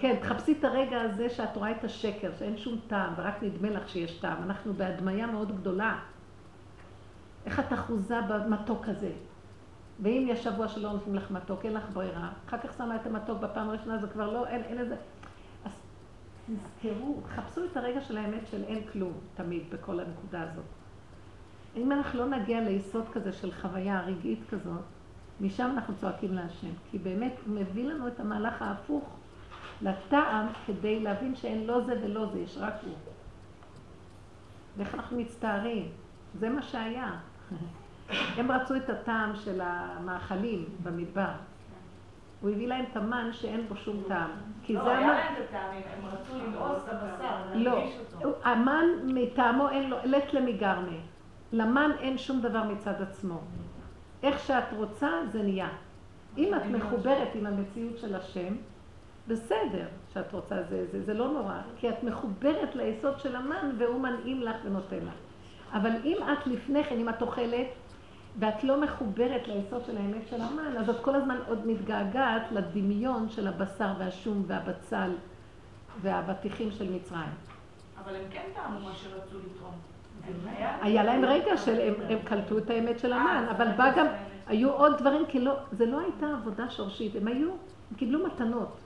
[0.00, 3.88] כן, תחפשי את הרגע הזה שאת רואה את השקר, שאין שום טעם, ורק נדמה לך
[3.88, 4.42] שיש טעם.
[4.42, 5.98] אנחנו בהדמיה מאוד גדולה.
[7.46, 9.10] איך את אחוזה במתוק הזה?
[10.02, 13.40] ואם יש שבוע שלא נותנים לך מתוק, אין לך ברירה, אחר כך שמה את המתוק
[13.40, 14.96] בפעם הראשונה, זה כבר לא, אין, אין איזה...
[15.64, 15.72] אז
[16.46, 20.64] תזכרו, חפשו את הרגע של האמת של אין כלום, תמיד, בכל הנקודה הזאת.
[21.76, 24.82] אם אנחנו לא נגיע ליסוד כזה של חוויה רגעית כזאת,
[25.40, 26.70] משם אנחנו צועקים להשם.
[26.90, 29.04] כי באמת הוא מביא לנו את המהלך ההפוך
[29.82, 32.94] לטעם כדי להבין שאין לא זה ולא זה, יש רק הוא.
[34.76, 35.88] ואיך אנחנו מצטערים.
[36.34, 37.18] זה מה שהיה.
[38.10, 41.30] הם רצו את הטעם של המאכלים במדבר.
[42.40, 44.30] הוא הביא להם את המן שאין בו שום טעם.
[44.62, 45.08] כי לא, זה היה המן...
[45.08, 48.38] להם את הטעמים, הם רצו למאוס את הבשר, לא, להרגיש אותו.
[48.44, 50.96] המן מטעמו אין לו, לט למיגרנה.
[51.52, 53.40] למן אין שום דבר מצד עצמו.
[54.22, 55.68] איך שאת רוצה, זה נהיה.
[56.36, 58.54] אם את מחוברת עם המציאות של השם,
[59.28, 64.00] בסדר שאת רוצה, זה, זה, זה לא נורא, כי את מחוברת ליסוד של המן והוא
[64.00, 65.14] מנעים לך ונותן לך.
[65.72, 67.66] אבל אם את לפני כן, אם את אוכלת,
[68.38, 73.28] ואת לא מחוברת ליסוד של האמת של המן, אז את כל הזמן עוד מתגעגעת לדמיון
[73.28, 75.10] של הבשר והשום והבצל
[76.02, 77.28] והאבטיחים של מצרים.
[78.04, 79.74] אבל הם כן טעמו מה שרצו לתרום.
[80.82, 84.06] היה- להם רגע שהם הם קלטו את האמת של המן, אה, אבל זה בא גם.
[84.46, 87.50] היו עוד דברים, כי לא, זה לא הייתה עבודה שורשית, הם היו,
[87.90, 88.76] הם קיבלו מתנות.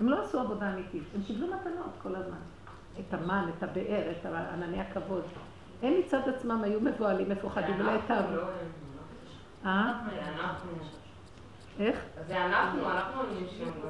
[0.00, 2.36] הם לא עשו עבודה אמיתית, הם קיבלו מתנות כל הזמן.
[3.00, 5.22] את המן, את הבאר, את ענני הכבוד.
[5.82, 7.78] הם מצד עצמם היו מבוהלים, מפוחדים.
[7.80, 7.98] לא הם.
[9.66, 9.92] אה?
[11.78, 11.96] איך?
[12.26, 13.20] זה אנחנו, אנחנו.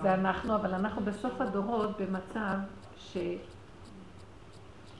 [0.03, 2.57] זה אנחנו, אבל אנחנו בסוף הדורות במצב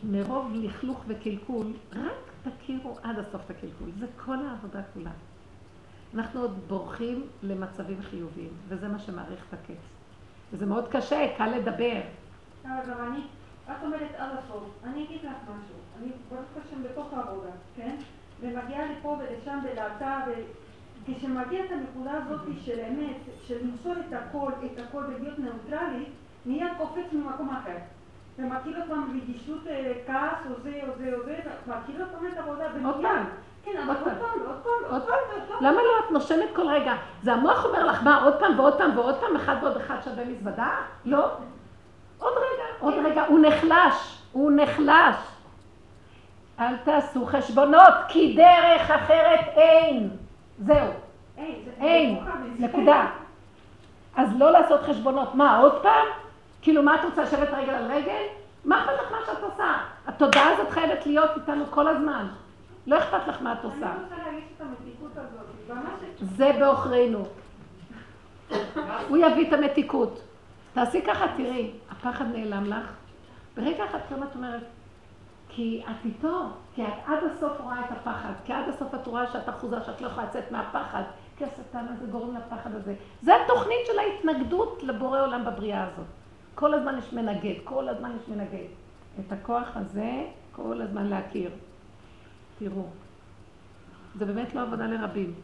[0.05, 3.91] שמרוב לכלוך וקלקול, רק תכירו עד הסוף את הקלקול.
[3.99, 5.11] זה כל העבודה כולה.
[6.15, 9.83] אנחנו עוד בורחים למצבים חיוביים, וזה מה שמאריך את הקץ.
[10.53, 12.01] וזה מאוד קשה, קל לדבר.
[12.65, 13.21] אבל גם אני,
[13.65, 17.97] את אומרת עד הסוף, אני אגיד לך משהו, אני ברוך השם בתוך העבודה, כן?
[18.41, 20.21] ומגיעה לפה ולשם ולאתה,
[21.09, 26.09] וכשמגיע את הנקודה הזאת של אמת, של למסור את הכל, את הכל ולהיות ניאוטרלית,
[26.47, 27.77] מיד קופץ ממקום אחר.
[28.77, 31.37] עוד פעם רגישות אה, כעס או זה או זה או זה,
[31.99, 33.25] עוד פעם את העבודה, עוד פעם.
[33.65, 34.41] כן, אבל עוד עוד פעם.
[34.47, 35.59] עוד פעם, עוד עוד פעם, עוד פעם.
[35.61, 36.05] למה לא?
[36.07, 36.95] את נושמת כל רגע.
[37.23, 40.25] זה המוח אומר לך, מה, עוד פעם ועוד פעם ועוד פעם, אחד ועוד אחד שווה
[40.25, 40.71] מזוודה?
[41.05, 41.31] לא.
[42.19, 43.25] עוד רגע, עוד רגע.
[43.27, 45.17] הוא נחלש, הוא נחלש.
[46.61, 50.11] אל תעשו חשבונות, כי דרך אחרת אין.
[50.59, 50.89] זהו,
[51.81, 52.19] אין,
[52.59, 53.07] נקודה.
[54.17, 55.35] אז לא לעשות חשבונות.
[55.35, 56.07] מה, עוד פעם?
[56.63, 58.23] כאילו, מה את רוצה לשבת רגל על רגל?
[58.65, 59.77] מה אכפת לך מה שאת עושה?
[60.07, 62.27] התודעה הזאת חייבת להיות איתנו כל הזמן.
[62.87, 63.77] לא אכפת לך מה את עושה.
[63.77, 67.25] אני רוצה להרגיש את המתיקות הזאת, זה בעוכרינו.
[69.09, 70.21] הוא יביא את המתיקות.
[70.75, 72.93] תעשי ככה, תראי, הפחד נעלם לך.
[73.57, 74.63] ברגע אחד פתאום את אומרת,
[75.49, 79.33] כי את איתו, כי את עד הסוף רואה את הפחד, כי עד הסוף את רואה
[79.33, 81.03] שאת אחוזה, שאת לא יכולה לצאת מהפחד,
[81.37, 82.95] כי השטן הזה גורם לפחד הזה.
[83.23, 86.07] זה התוכנית של ההתנגדות לבורא עולם בבריאה הזאת.
[86.55, 88.69] כל הזמן יש מנגד, כל הזמן יש מנגד.
[89.21, 91.51] את הכוח הזה, כל הזמן להכיר.
[92.59, 92.87] תראו,
[94.15, 95.35] זה באמת לא עבודה לרבים.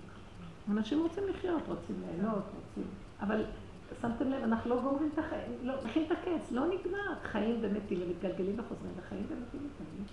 [0.71, 2.91] אנשים רוצים לחיות, רוצים ליהנות, רוצים...
[3.21, 3.45] אבל
[4.03, 7.15] שמתם לב, אנחנו לא גומרים את החיים, לא, מכין את הקץ, לא נגמר.
[7.23, 10.05] חיים ומתים ומתגלגלים וחוזרים, וחיים ומתים ומתגלגלים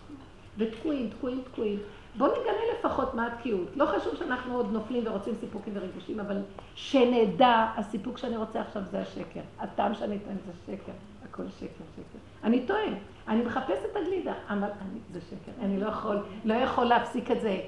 [0.58, 1.80] ותקועים, תקועים, תקועים.
[2.18, 3.68] בואו נגלה לפחות מה התקיעות.
[3.76, 6.38] לא חשוב שאנחנו עוד נופלים ורוצים סיפוקים וריגושים, אבל
[6.76, 9.42] שנדע, הסיפוק שאני רוצה עכשיו זה השקר.
[9.60, 10.92] הטעם שאני אתן זה שקר.
[11.30, 12.20] הכל שקר, שקר.
[12.44, 12.84] אני טועה,
[13.28, 15.52] אני מחפש את הגלידה, אבל אני, זה שקר.
[15.62, 17.60] אני לא יכול, לא יכול להפסיק את זה.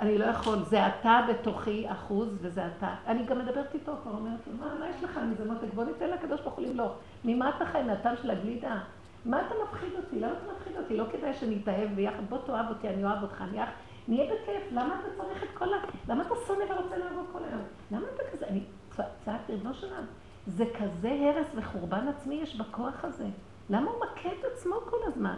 [0.00, 2.94] אני לא יכול, זה אתה בתוכי אחוז וזה אתה.
[3.06, 5.74] אני גם מדברת איתו, כבר אומרת מה, מה יש לך מזה מותק?
[5.74, 6.92] בוא ניתן לקדוש ברוך הוא למלוך.
[7.24, 7.82] ממה אתה חי?
[7.82, 8.78] מהטעם של הגלידה?
[9.24, 10.20] מה אתה מפחיד אותי?
[10.20, 10.96] למה אתה מפחיד אותי?
[10.96, 13.66] לא כדאי שנתאהב ביחד, בוא תאהב אותי, אני אוהב אותך, נהיה,
[14.08, 14.62] נהיה בכיף.
[14.72, 15.76] למה אתה צריך את כל ה...
[16.08, 17.62] למה אתה שונא ורוצה לעבוד כל היום?
[17.90, 18.46] למה אתה כזה?
[18.46, 18.60] אני
[19.24, 20.06] צעקתי, ריבונו שלנו,
[20.46, 23.26] זה כזה הרס וחורבן עצמי יש בכוח הזה.
[23.70, 25.36] למה הוא מכה את עצמו כל הזמן?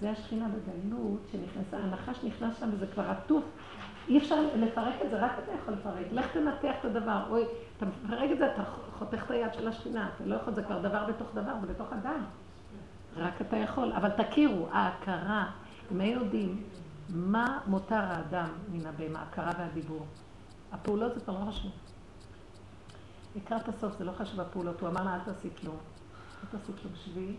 [0.00, 3.44] זה השכינה בגלות שנכנסה, הנחש נכנס שם וזה כבר עטוף.
[4.08, 6.06] אי אפשר לפרק את זה, רק אתה יכול לפרק.
[6.12, 7.22] לך תנתח את הדבר.
[7.30, 7.44] אוי,
[7.76, 8.64] אתה מפרק את זה, אתה
[8.98, 10.10] חותך את היד של השכינה.
[10.16, 12.24] אתה לא יכול, זה כבר דבר בתוך דבר, זה בתוך אדם.
[13.16, 13.92] רק אתה יכול.
[13.92, 15.50] אבל תכירו, ההכרה,
[15.92, 16.62] אם היינו יודעים
[17.08, 20.06] מה מותר האדם מן הבהמה, ההכרה והדיבור.
[20.72, 21.72] הפעולות זה כבר לא חשוב.
[23.36, 25.76] לקראת הסוף זה לא חשוב הפעולות, הוא אמר לה, אל תעשי כלום.
[26.42, 27.36] אל תעשי כלום, שבי.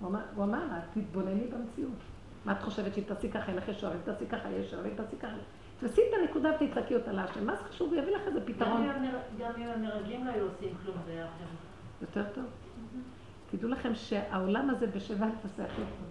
[0.00, 1.98] הוא אמר, לה, תתבונני במציאות.
[2.44, 4.94] מה את חושבת שהיא תעשי ככה, אין לך ישועה, ואם תעשי ככה, יש ישועה, ואם
[4.96, 5.36] תעשי ככה.
[5.80, 7.46] תעשי את הנקודה ותצעקי אותה להשם.
[7.46, 7.92] מה זה חשוב?
[7.92, 8.86] הוא יביא לך איזה פתרון.
[9.38, 11.26] גם אם המרגלים לא היו עושים כלום, זה היה.
[12.02, 12.44] יותר טוב.
[13.50, 16.08] תדעו לכם שהעולם הזה בשבע תעשה הכי טוב.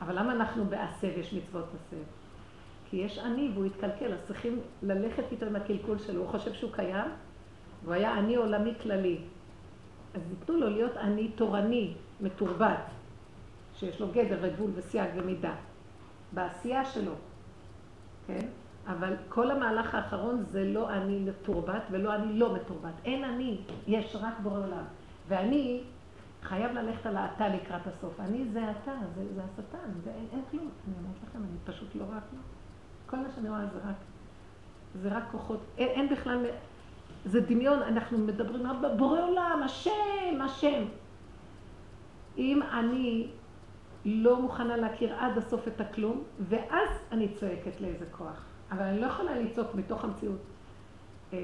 [0.00, 1.96] אבל למה אנחנו בעשה ויש מצוות עשה?
[2.90, 6.20] כי יש אני והוא התקלקל, אז צריכים ללכת איתו עם הקלקול שלו.
[6.20, 7.10] הוא חושב שהוא קיים,
[7.82, 9.18] והוא היה אני עולמי כללי.
[10.14, 12.90] אז ייתנו לו להיות אני תורני, מתורבת,
[13.74, 15.54] שיש לו גדר וגבול וסייג ומידה.
[16.32, 17.12] בעשייה שלו,
[18.26, 18.46] כן?
[18.86, 22.94] אבל כל המהלך האחרון זה לא אני מתורבת ולא אני לא מתורבת.
[23.04, 24.84] אין אני, יש רק בורא עולם.
[25.28, 25.82] ואני
[26.42, 28.20] חייב ללכת על האתה לקראת הסוף.
[28.20, 30.68] אני זה אתה, זה, זה השטן, זה אין, אין כלום.
[30.88, 32.42] אני אומרת לכם, אני פשוט לא רואה כלום.
[33.06, 33.96] כל מה שאני רואה זה רק,
[34.94, 36.46] זה רק כוחות, אין, אין בכלל,
[37.24, 40.84] זה דמיון, אנחנו מדברים רק בבורא עולם, השם, השם.
[42.38, 43.28] אם אני
[44.04, 48.53] לא מוכנה להכיר עד הסוף את הכלום, ואז אני צועקת לאיזה כוח.
[48.70, 50.40] אבל אני לא יכולה לצעוק מתוך המציאות.
[51.32, 51.38] אה,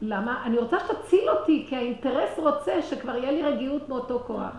[0.00, 0.42] למה?
[0.46, 4.52] אני רוצה שתציל אותי, כי האינטרס רוצה שכבר יהיה לי רגיעות מאותו כוח.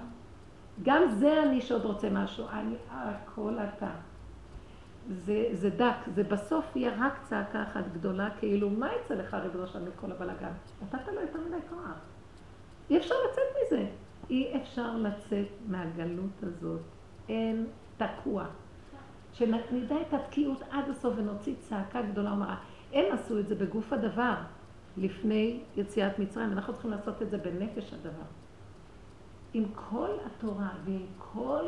[0.83, 2.45] גם זה אני שעוד רוצה משהו.
[2.53, 3.89] אני, הכל אתה.
[5.09, 9.67] זה, זה דק, זה בסוף יהיה רק צעקה אחת גדולה, כאילו, מה יצא לך ריבונו
[9.67, 10.51] שלנו מכל הבלאגן?
[10.81, 11.99] נתת לו יותר מדי כוח.
[12.89, 13.85] אי אפשר לצאת מזה.
[14.29, 16.81] אי אפשר לצאת מהגלות הזאת.
[17.29, 17.65] אין
[17.97, 18.45] תקוע.
[19.39, 22.56] שנדע את התקיעות עד הסוף ונוציא צעקה גדולה ומרה.
[22.93, 24.34] הם עשו את זה בגוף הדבר
[24.97, 28.28] לפני יציאת מצרים, אנחנו צריכים לעשות את זה בנפש הדבר.
[29.54, 31.65] עם כל התורה ועם כל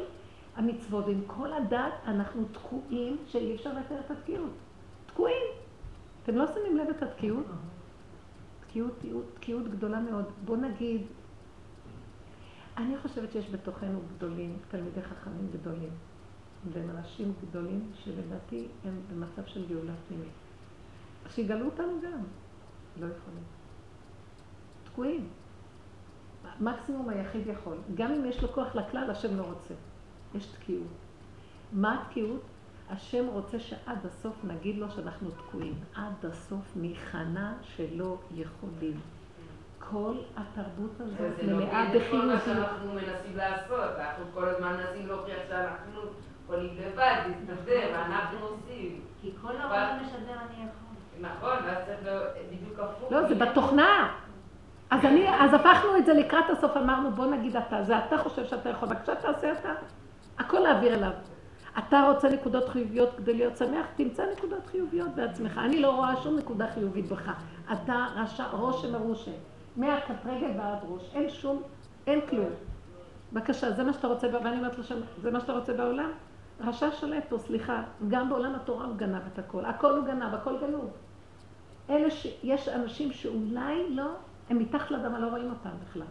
[0.56, 4.54] המצוות, עם כל הדת, אנחנו תקועים שאי אפשר לתאר את התקיעות.
[5.06, 5.44] תקועים.
[6.24, 7.46] אתם לא שמים לב את התקיעות?
[8.68, 10.26] תקיעות, תקיעות, תקיעות גדולה מאוד.
[10.46, 11.02] בוא נגיד,
[12.78, 15.90] אני חושבת שיש בתוכנו גדולים, תלמידי חכמים גדולים,
[16.70, 20.32] והם אנשים גדולים שלדעתי הם במצב של גאולה פנימית.
[21.30, 22.24] שיגלו אותנו גם,
[23.00, 23.44] לא יכולים.
[24.84, 25.28] תקועים.
[26.60, 27.78] מקסימום היחיד יכול.
[27.96, 29.74] גם אם יש לו כוח לכלל, השם לא רוצה.
[30.36, 30.88] יש תקיעות.
[31.72, 32.42] מה התקיעות?
[32.90, 35.76] השם רוצה שעד הסוף נגיד לו שאנחנו תקועים.
[35.96, 39.00] עד הסוף ניכנע שלא יכולים.
[39.80, 42.40] כל התרבות הזאת זה לא מלאה בדיוק כל מה.
[42.46, 46.02] שאנחנו מנסים לעשות, אנחנו כל הזמן מנסים להוכיח שאנחנו
[46.52, 49.00] יכולים לבד, להסתדר, ואנחנו עושים.
[49.22, 51.30] כי כל העולם משדר אני יכול.
[51.30, 53.12] נכון, ואז צריך להיות בדיוק הפוך.
[53.12, 54.14] לא, זה בתוכנה.
[54.90, 58.46] אז אני, אז הפכנו את זה לקראת הסוף, אמרנו, בוא נגיד אתה, זה אתה חושב
[58.46, 59.70] שאתה יכול, בבקשה תעשה אתה.
[60.38, 61.12] הכל להעביר אליו.
[61.78, 65.58] אתה רוצה נקודות חיוביות כדי להיות שמח, תמצא נקודות חיוביות בעצמך.
[65.58, 67.32] אני לא רואה שום נקודה חיובית בך.
[67.72, 69.32] אתה רשע, ראש שמרושה.
[69.78, 71.12] מהקט רגל ועד ראש.
[71.14, 71.62] אין שום,
[72.08, 72.50] אין כלום.
[73.34, 76.12] בבקשה, זה מה שאתה רוצה, ואני אומרת לשם, זה מה שאתה רוצה בעולם?
[76.64, 77.84] רשע שולט פה, סליחה.
[78.08, 79.66] גם בעולם התורה הוא גנב את הכל.
[79.66, 80.92] הכל הוא גנב, הכל גנוב.
[81.90, 82.28] אלה ש...
[82.44, 84.10] יש אנשים שאולי לא,
[84.50, 86.08] הם מתחת לאדמה, לא רואים אותם בכלל.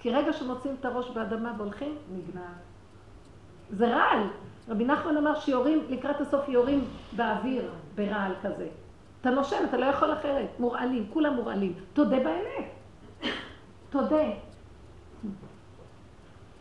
[0.00, 2.42] כי רגע שמוצאים את הראש באדמה והולכים, נגנב.
[3.70, 4.28] זה רעל.
[4.68, 6.84] רבי נחמן אמר שיורים, לקראת הסוף יורים
[7.16, 8.68] באוויר, ברעל כזה.
[9.20, 10.48] אתה נושם, אתה לא יכול אחרת.
[10.58, 11.74] מורעלים, כולם מורעלים.
[11.92, 12.70] תודה באמת.
[13.90, 14.24] תודה.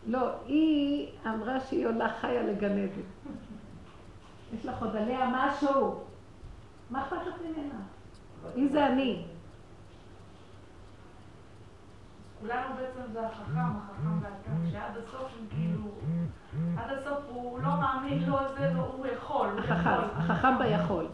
[0.07, 3.01] לא, היא אמרה שהיא עולה חיה לגן עדן.
[4.53, 5.99] יש לך עוד עליה משהו.
[6.89, 7.79] מה אכפת לך ממנה?
[8.55, 9.25] מי זה אני?
[12.41, 15.91] כולנו בעצם זה החכם, החכם והתם, שעד הסוף הם כאילו,
[16.77, 20.07] עד הסוף הוא לא מאמין, לא זה, לא, הוא יכול, החכם.
[20.17, 21.05] החכם ביכול.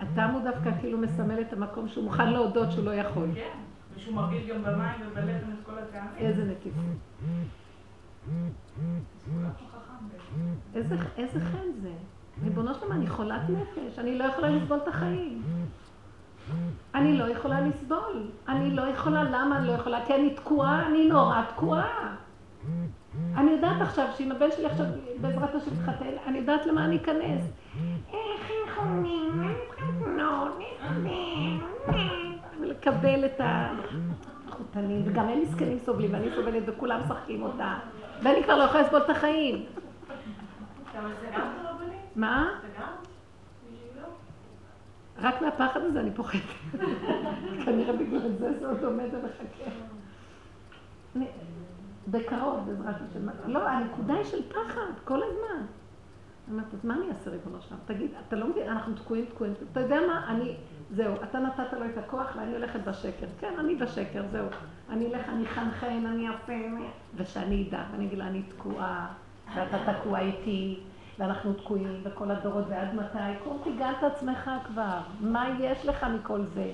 [0.00, 3.28] התם הוא דווקא כאילו מסמל את המקום שהוא מוכן להודות שהוא לא יכול.
[3.34, 3.58] כן,
[3.94, 6.10] ושהוא מרגיש גם במים ובלחם את כל הטעמים.
[6.16, 6.84] איזה נטיפות.
[10.74, 11.92] איזה, חן זה.
[12.44, 15.42] ריבונו שלמה, אני חולת נפש, אני לא יכולה לסבול את החיים.
[16.94, 18.30] אני לא יכולה לסבול.
[18.48, 20.06] אני לא יכולה, למה אני לא יכולה?
[20.06, 22.14] כי אני תקועה, אני נורא תקועה.
[23.36, 24.86] אני יודעת עכשיו שאם הבן שלי עכשיו
[25.20, 27.52] בעזרת השם יתחתן, אני יודעת למה אני אכנס.
[28.12, 30.58] איך יכולים להתחתנות,
[32.60, 37.78] ולקבל את החותנים, וגם הם מסכנים סובלים, ואני סובלת וכולם משחקים אותה,
[38.22, 39.66] ואני כבר לא יכולה לסבול את החיים.
[42.16, 42.48] מה?
[45.18, 46.42] רק מהפחד הזה אני פוחדת.
[47.64, 49.70] כנראה בגלל זה זה עוד עומד ומחכה.
[52.08, 53.50] בקרוב, בעזרת השם.
[53.52, 55.66] לא, הנקודה היא של פחד, כל הזמן.
[56.50, 57.78] אומרת, אז מה אני אעשה ריבונו שלם?
[57.86, 59.54] תגיד, אתה לא מבין, אנחנו תקועים, תקועים.
[59.72, 60.56] אתה יודע מה, אני,
[60.90, 63.26] זהו, אתה נתת לו את הכוח ואני הולכת בשקר.
[63.40, 64.46] כן, אני בשקר, זהו.
[64.90, 66.52] אני אלך, אני חנחן, אני אפה,
[67.16, 69.06] ושאני אדע, ואני אגיד לה, אני תקועה,
[69.54, 70.80] ואתה תקוע איתי,
[71.18, 73.44] ואנחנו תקועים, וכל הדורות, ועד מתי?
[73.44, 74.98] קום תיגל את עצמך כבר.
[75.20, 76.70] מה יש לך מכל זה?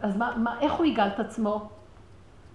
[0.00, 1.68] אז מה, מה, איך הוא יגאל את עצמו?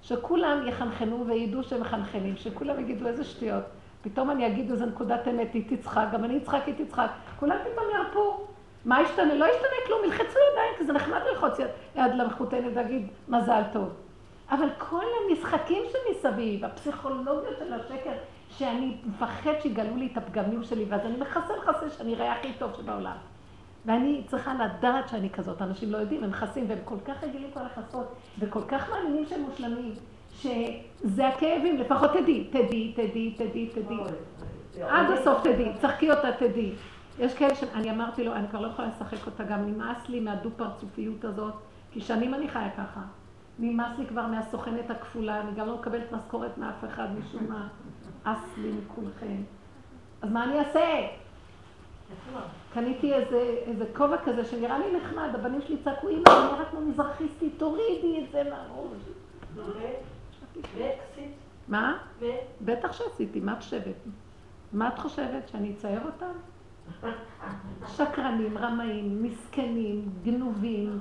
[0.01, 3.63] שכולם יחנחנו וידעו שהם מחנחנים, שכולם יגידו איזה שטויות.
[4.01, 7.09] פתאום אני אגיד איזה נקודת אמת, היא תצחק, גם אני אצחק, היא תצחק.
[7.39, 8.47] כולם פתאום ירפו.
[8.85, 9.35] מה ישתנה?
[9.35, 13.89] לא ישתנה כלום, ילחצו ידיים, כי זה נחמד ללחוץ יד, יד למחותנת ולהגיד מזל טוב.
[14.51, 18.13] אבל כל המשחקים שמסביב, הפסיכולוגיה של השקר,
[18.49, 22.71] שאני מפחד שיגלו לי את הפגמים שלי, ואז אני מכסה מכסה שאני אראה הכי טוב
[22.77, 23.15] שבעולם.
[23.85, 27.63] ואני צריכה לדעת שאני כזאת, אנשים לא יודעים, הם מכסים, והם כל כך רגילים כבר
[27.63, 29.93] לכסות, וכל כך מאמינים שהם מושלמים,
[30.41, 33.97] שזה הכאבים, לפחות תדעי, תדעי, תדעי, תדעי, תדעי.
[34.81, 36.71] עד הסוף תדעי, צחקי אותה, תדעי.
[37.19, 41.25] יש כאלה שאני אמרתי לו, אני כבר לא יכולה לשחק אותה, גם נמאס לי מהדו-פרצופיות
[41.25, 41.53] הזאת,
[41.91, 43.01] כי שנים אני חיה ככה.
[43.59, 47.67] נמאס לי כבר מהסוכנת הכפולה, אני גם לא מקבלת משכורת מאף אחד משום מה.
[48.23, 49.41] אס לי מכולכם.
[50.21, 51.07] אז מה אני אעשה?
[52.73, 56.81] קניתי איזה, איזה כובע כזה שנראה לי נחמד, הבנים שלי צעקו, אמא, אני נראית כמו
[56.81, 59.01] מזרחיסטית, תורידי את זה מהראש.
[61.67, 61.97] מה?
[62.61, 63.95] בטח שעשיתי, מה את חושבת?
[64.73, 66.31] מה את חושבת, שאני אצייר אותם?
[67.87, 70.99] שקרנים, רמאים, מסכנים, גנובים,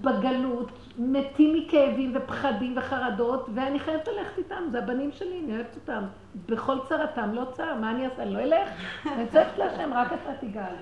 [0.00, 6.04] בגלות, מתים מכאבים ופחדים וחרדות, ואני חייבת ללכת איתם, זה הבנים שלי, אני אוהבת אותם.
[6.46, 8.22] בכל צרתם, לא צר, מה אני אעשה?
[8.22, 8.68] אני לא אלך?
[9.06, 10.74] אני צועקת להשם, רק אתה תגאל.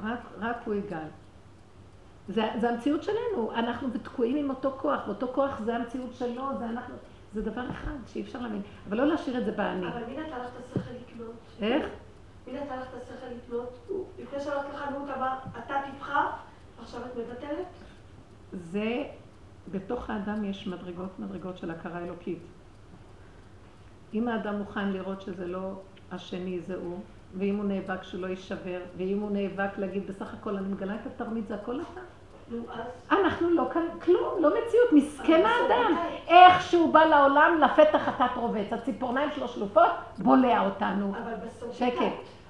[0.00, 1.08] רק, רק הוא יגאל.
[2.28, 6.64] זה, זה המציאות שלנו, אנחנו תקועים עם אותו כוח, ואותו כוח זה המציאות שלו, זה
[6.64, 6.94] אנחנו,
[7.34, 8.62] זה דבר אחד שאי אפשר להבין.
[8.88, 9.88] אבל לא להשאיר את זה באני.
[9.88, 11.34] אבל מי נתן לך את השכל לקנות?
[11.60, 11.86] איך?
[12.46, 13.88] מי נתן לך את השכל לקנות?
[14.18, 16.26] לפני שהלכת לחנות אמר, אתה תבחר,
[16.82, 17.66] עכשיו את מבטלת?
[18.52, 19.04] זה,
[19.70, 22.42] בתוך האדם יש מדרגות מדרגות של הכרה אלוקית.
[24.14, 25.72] אם האדם מוכן לראות שזה לא
[26.12, 26.98] השני, זה הוא,
[27.38, 31.48] ואם הוא נאבק שלא יישבר, ואם הוא נאבק להגיד, בסך הכל אני מגלה את התרמית,
[31.48, 32.00] זה הכל אתה.
[33.10, 35.96] אנחנו לא כאן כלום, לא מציאות, מסכן האדם.
[36.28, 38.72] איך שהוא בא לעולם, לפתח חטאת רובץ.
[38.72, 41.12] הציפורניים שלו שלופות, בולע אותנו.
[41.72, 42.02] שקט.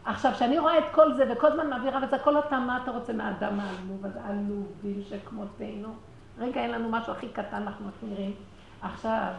[0.05, 3.13] עכשיו, כשאני רואה את כל זה, וכל הזמן מעבירה, וזה הכל אתה, מה אתה רוצה
[3.13, 5.89] מהאדם העלוב, הזה, עלובים שכמותנו?
[6.39, 8.33] רגע, אין לנו משהו הכי קטן, אנחנו נראים.
[8.83, 9.33] עכשיו,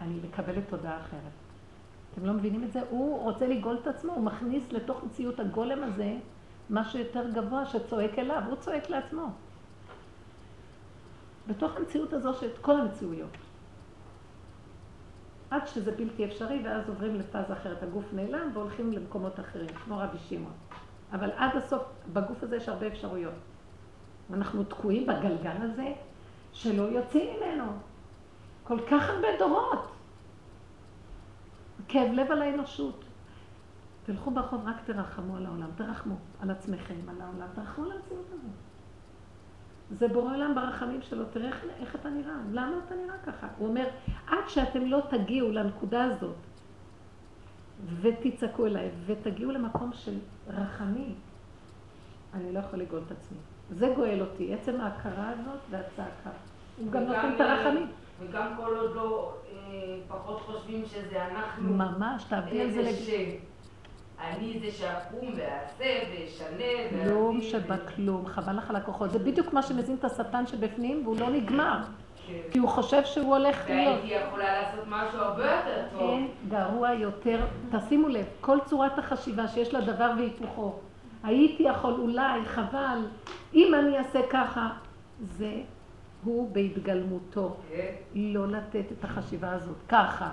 [0.00, 1.32] אני מקבלת תודעה אחרת.
[2.12, 2.80] אתם לא מבינים את זה?
[2.90, 6.12] הוא רוצה לגאול את עצמו, הוא מכניס לתוך מציאות הגולם הזה
[6.70, 9.26] משהו יותר גבוה שצועק אליו, הוא צועק לעצמו.
[11.46, 13.36] בתוך המציאות הזו שאת כל המציאויות.
[15.50, 17.82] עד שזה בלתי אפשרי, ואז עוברים לפאזה אחרת.
[17.82, 20.52] הגוף נעלם והולכים למקומות אחרים, כמו רבי שמעון.
[21.12, 21.82] אבל עד הסוף,
[22.12, 23.34] בגוף הזה יש הרבה אפשרויות.
[24.30, 25.92] ואנחנו תקועים בגלגל הזה,
[26.52, 27.64] שלא יוצאים ממנו.
[28.64, 29.86] כל כך הרבה דורות.
[31.88, 33.04] כאב לב על האנושות.
[34.04, 38.63] תלכו ברחוב, רק תרחמו על העולם, תרחמו על עצמכם, על העולם, תרחמו על המציאות הזאת.
[39.98, 43.46] זה בורא עולם ברחמים שלו, תראה איך, איך אתה נראה, למה אתה נראה ככה?
[43.58, 43.84] הוא אומר,
[44.26, 46.36] עד שאתם לא תגיעו לנקודה הזאת
[48.00, 50.18] ותצעקו אליי ותגיעו למקום של
[50.48, 51.14] רחמים,
[52.34, 53.38] אני לא יכול לגאול את עצמי.
[53.70, 56.30] זה גואל אותי, עצם ההכרה הזאת והצעקה.
[56.78, 57.86] הוא גם נותן את הרחמים.
[58.20, 61.70] וגם כל עוד לא אה, פחות חושבים שזה אנחנו.
[61.70, 62.82] ממש, תעבדי על זה
[64.18, 69.10] שאני זה שאקום ואעשה ואשנה כלום ואביא ו- שבכלום, חבל לך על הכוחות.
[69.10, 71.78] זה בדיוק מה שמזין את השטן שבפנים והוא לא נגמר.
[72.26, 72.32] כן.
[72.50, 73.98] כי הוא חושב שהוא הולך להיות.
[74.02, 76.10] והייתי יכולה לעשות משהו הרבה יותר טוב.
[76.10, 80.74] אין גרוע יותר, תשימו לב, כל צורת החשיבה שיש לה דבר והיפוכו.
[81.22, 82.98] הייתי יכול, אולי, חבל,
[83.54, 84.68] אם אני אעשה ככה,
[85.20, 85.52] זה
[86.24, 87.56] הוא בהתגלמותו.
[87.70, 90.30] כן, לא לתת את החשיבה הזאת, ככה,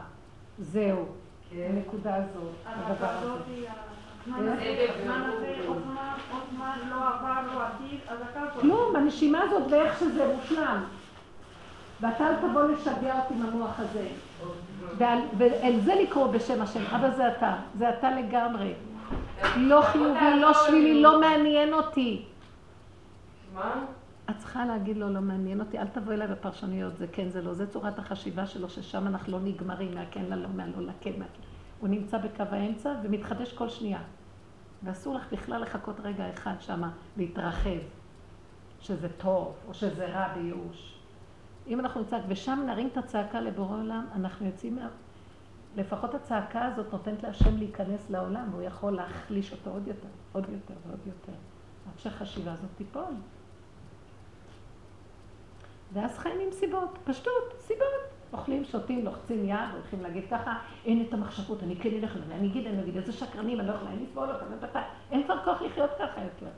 [0.59, 1.20] זהו, כן.
[1.55, 3.25] הנקודה הזאת, הדבר הזה.
[3.25, 3.41] הזאת,
[4.27, 8.61] הזמן הזה, הזמן הזה, עוד זמן, עוד זמן, לא עבר, לא עתיד, אז הכל פה.
[8.61, 10.83] כלום, הנשימה הזאת ואיך שזה מושלם.
[12.01, 14.07] ואתה אל תבוא לשגע אותי עם המוח הזה.
[15.37, 18.73] ואל זה לקרוא בשם השם, אבל זה אתה, זה אתה לגמרי.
[19.57, 22.25] לא חיובי, לא שלילי, לא מעניין אותי.
[23.55, 23.71] מה?
[24.31, 27.53] את צריכה להגיד לו, לא מעניין אותי, אל תבוא אליי בפרשנויות, זה כן, זה לא,
[27.53, 31.41] זה צורת החשיבה שלו, ששם אנחנו לא נגמרים מהכן ללא, מהלא לכן, מהכן.
[31.79, 33.99] הוא נמצא בקו האמצע ומתחדש כל שנייה.
[34.83, 37.79] ואסור לך בכלל לחכות רגע אחד שמה, להתרחב,
[38.79, 40.99] שזה טוב, או שזה רע בייאוש.
[41.67, 44.87] אם אנחנו נצעק, ושם נרים את הצעקה לבורא עולם, אנחנו יוצאים מה...
[45.75, 50.73] לפחות הצעקה הזאת נותנת להשם להיכנס לעולם, והוא יכול להחליש אותו עוד יותר, עוד יותר
[50.87, 51.31] ועוד יותר.
[51.87, 53.13] עד שהחשיבה הזאת תיפול.
[55.93, 58.11] ואז חיים עם סיבות, פשטות, סיבות.
[58.33, 62.47] אוכלים, שותים, לוחצים יד, הולכים להגיד ככה, אין את המחשבות, אני כן אלך לזה, אני
[62.47, 64.79] אגיד, אני אגיד, איזה שקרנים, אני לא יכולה, לסבול אותם,
[65.11, 66.51] אין כבר כוח לחיות ככה יותר.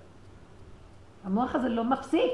[1.24, 2.32] המוח הזה לא מפסיק.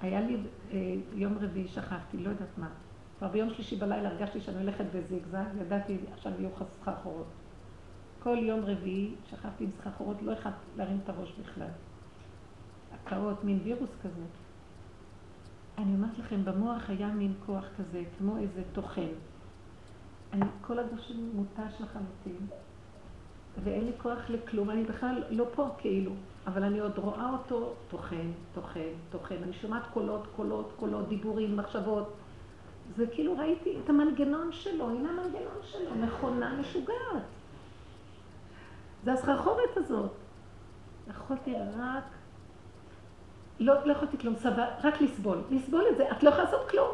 [0.00, 0.36] היה לי
[0.72, 2.68] אה, יום רביעי, שכחתי, לא יודעת מה.
[3.18, 7.26] כבר ביום שלישי בלילה הרגשתי שאני הולכת בזיגזג, ידעתי, עכשיו יהיו סחרחורות.
[8.18, 11.68] כל יום רביעי שכבתי עם סחרחורות, לא יכולתי להרים את הראש בכלל.
[13.06, 14.22] הקאות, מין וירוס כזה.
[15.78, 19.08] אני אומרת לכם, במוח היה מין כוח כזה, כמו איזה טוחן.
[20.32, 22.46] אני, כל הגוף שלי מותש לחלוטין,
[23.64, 26.12] ואין לי כוח לכלום, אני בכלל לא פה כאילו,
[26.46, 29.42] אבל אני עוד רואה אותו טוחן, טוחן, טוחן.
[29.42, 32.12] אני שומעת קולות, קולות, קולות, דיבורים, מחשבות.
[32.96, 37.22] זה כאילו ראיתי את המנגנון שלו, הנה המנגנון שלו, מכונה משוגעת.
[39.04, 40.12] זה הסחרחורת הזאת.
[41.08, 42.15] יכולתי רק
[43.60, 45.38] לא, לא יכולתי כלום, סבבה, רק לסבול.
[45.50, 46.90] לסבול את זה, את לא יכולה לעשות כלום.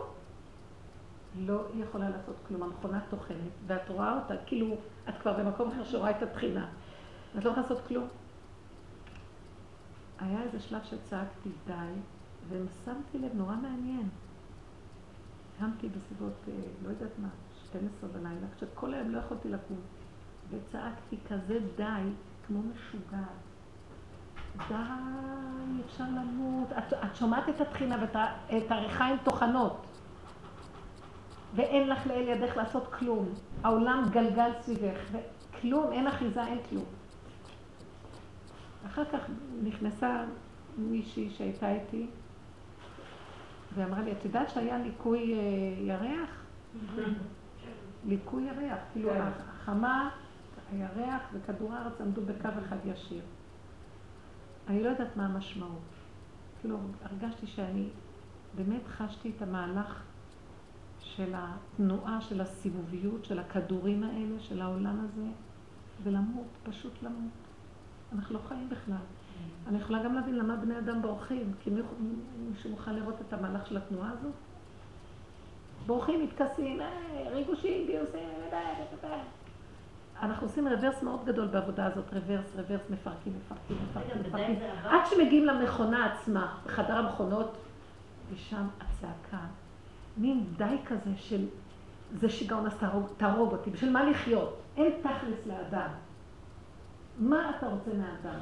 [1.37, 4.77] לא יכולה לעשות כלום, המכונה טוחנת, ואת רואה אותה, כאילו,
[5.09, 6.67] את כבר במקום אחר שרואה את התחינה.
[7.35, 8.09] ואת לא יכולה לעשות כלום.
[10.19, 11.75] היה איזה שלב שצעקתי די,
[12.49, 14.09] ושמתי לב, נורא מעניין.
[15.59, 16.53] קמתי בסביבות, אה,
[16.85, 17.29] לא יודעת מה,
[17.71, 19.81] 12 בלילה, כשכל היום לא יכולתי לקום.
[20.51, 22.03] וצעקתי כזה די,
[22.47, 23.52] כמו משוגעת.
[24.69, 24.75] די,
[25.87, 26.73] אפשר למות.
[26.79, 29.87] את, את שומעת את התחינה ואת הריחיים טוחנות.
[31.55, 33.29] ואין לך לאל ידך לעשות כלום.
[33.65, 36.85] העולם גלגל סביבך, וכלום, אין אחיזה, אין כלום.
[38.87, 39.21] אחר כך
[39.63, 40.25] נכנסה
[40.79, 42.07] מישהי שהייתה איתי,
[43.75, 45.39] והיא אמרה לי, את יודעת שהיה ליקוי אה,
[45.79, 46.31] ירח?
[48.09, 49.21] ליקוי ירח, כאילו כן.
[49.21, 50.11] החמה,
[50.73, 53.23] הירח וכדור הארץ עמדו בקו אחד ישיר.
[54.69, 55.81] אני לא יודעת מה המשמעות.
[56.61, 57.89] כאילו, הרגשתי שאני
[58.55, 60.03] באמת חשתי את המהלך
[61.01, 65.27] של התנועה, של הסיבוביות, של הכדורים האלה, של העולם הזה,
[66.03, 67.31] ולמות, פשוט למות.
[68.13, 68.97] אנחנו לא חיים בכלל.
[69.67, 71.83] אני יכולה גם להבין למה בני אדם בורחים, כי מי-
[72.51, 74.33] מישהו מוכן לראות את המהלך של התנועה הזאת?
[75.87, 76.89] בורחים, מתכסים, אה,
[77.31, 79.23] ריגושים, גיוסים, אה, אה, אה.
[80.23, 84.59] אנחנו עושים רוורס מאוד גדול בעבודה הזאת, רוורס, רוורס, מפרקים, מפרקים, מפרקים, מפרקים.
[84.85, 87.57] עד שמגיעים למכונה עצמה, בחדר המכונות,
[88.33, 89.45] ושם הצעקה,
[90.17, 91.47] מין די כזה של
[92.15, 94.61] זה שיגעון אז תהרוג, תהרוג אותי, בשביל מה לחיות?
[94.77, 95.89] אין תכלס לאדם.
[97.19, 98.41] מה אתה רוצה מהאדם?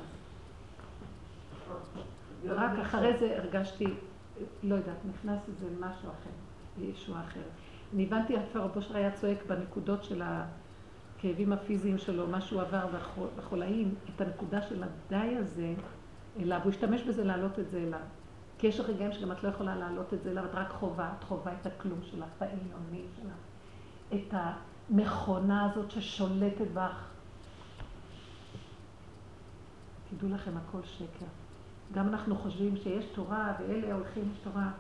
[2.45, 3.87] רק אחרי זה הרגשתי,
[4.63, 6.31] לא יודעת, נכנס איזה משהו אחר,
[6.79, 7.51] ישועה אחרת.
[7.95, 10.23] אני הבנתי איפה רב אושר היה צועק בנקודות של
[11.21, 12.87] הכאבים הפיזיים שלו, מה שהוא עבר
[13.37, 15.75] בחולאים, את הנקודה של הדי הזה
[16.41, 18.01] אליו, הוא השתמש בזה להעלות את זה אליו.
[18.59, 21.25] כי יש רגעים שגם את לא יכולה להעלות את זה אליו, את רק חובה, את
[21.25, 23.35] חובה את הכלום שלך, את העליונים שלך,
[24.15, 24.35] את
[24.91, 27.09] המכונה הזאת ששולטת בך.
[30.11, 31.27] תדעו לכם, הכל שקר.
[31.95, 34.71] גם אנחנו חושבים שיש תורה, ואלה הולכים, יש תורה.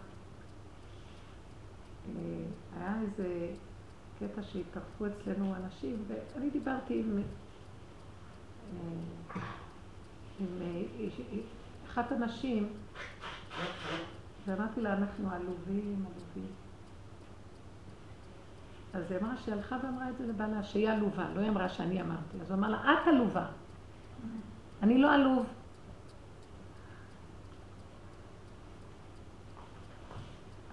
[2.09, 2.23] אה,
[2.77, 3.49] היה איזה
[4.21, 7.23] קטע שהתערפו אצלנו אנשים, ואני דיברתי עם, אה,
[10.41, 10.83] עם אה,
[11.87, 12.69] אחת הנשים,
[14.47, 16.53] ואמרתי לה, אנחנו עלובים, עלובים.
[18.93, 22.03] אז היא אמרה שהיא הלכה ואמרה את זה לבעלה, שהיא עלובה, לא היא אמרה שאני
[22.03, 22.41] אמרתי.
[22.41, 23.47] אז הוא אמר לה, את עלובה.
[24.83, 25.47] אני לא עלוב.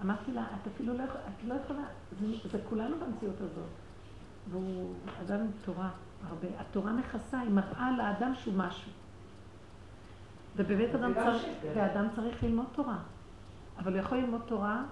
[0.04, 1.80] אמרתי לה, את אפילו לא, יכולה- את לא יכולה,
[2.20, 3.64] זה, זה כולנו במציאות הזאת.
[4.50, 5.88] והוא אדם עם תורה
[6.28, 6.46] הרבה.
[6.60, 8.92] התורה מכסה, היא מראה לאדם שהוא משהו.
[10.56, 11.42] ובאמת אדם צריך.
[11.74, 12.96] ואדם צריך ללמוד תורה.
[13.78, 14.82] אבל הוא יכול ללמוד תורה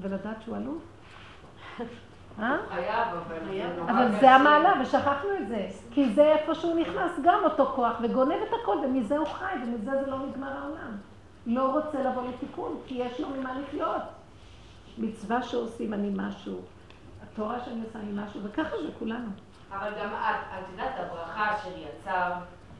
[0.00, 0.82] ולדעת שהוא עלוב?
[2.38, 2.56] אה?
[3.90, 4.20] אבל.
[4.20, 5.68] זה המעלה, ושכחנו את זה.
[5.90, 9.90] כי זה איפה שהוא נכנס, גם אותו כוח, וגונב את הכל, ומזה הוא חי, ומזה
[10.04, 10.96] זה לא נגמר העולם.
[11.46, 14.02] לא רוצה לבוא לתיקון, כי יש לו ממה לחיות.
[14.98, 16.60] מצווה שעושים אני משהו,
[17.22, 19.28] התורה שאני עושה אני משהו, וככה זה כולנו.
[19.72, 22.32] אבל גם את, את יודעת, הברכה אשר יצר,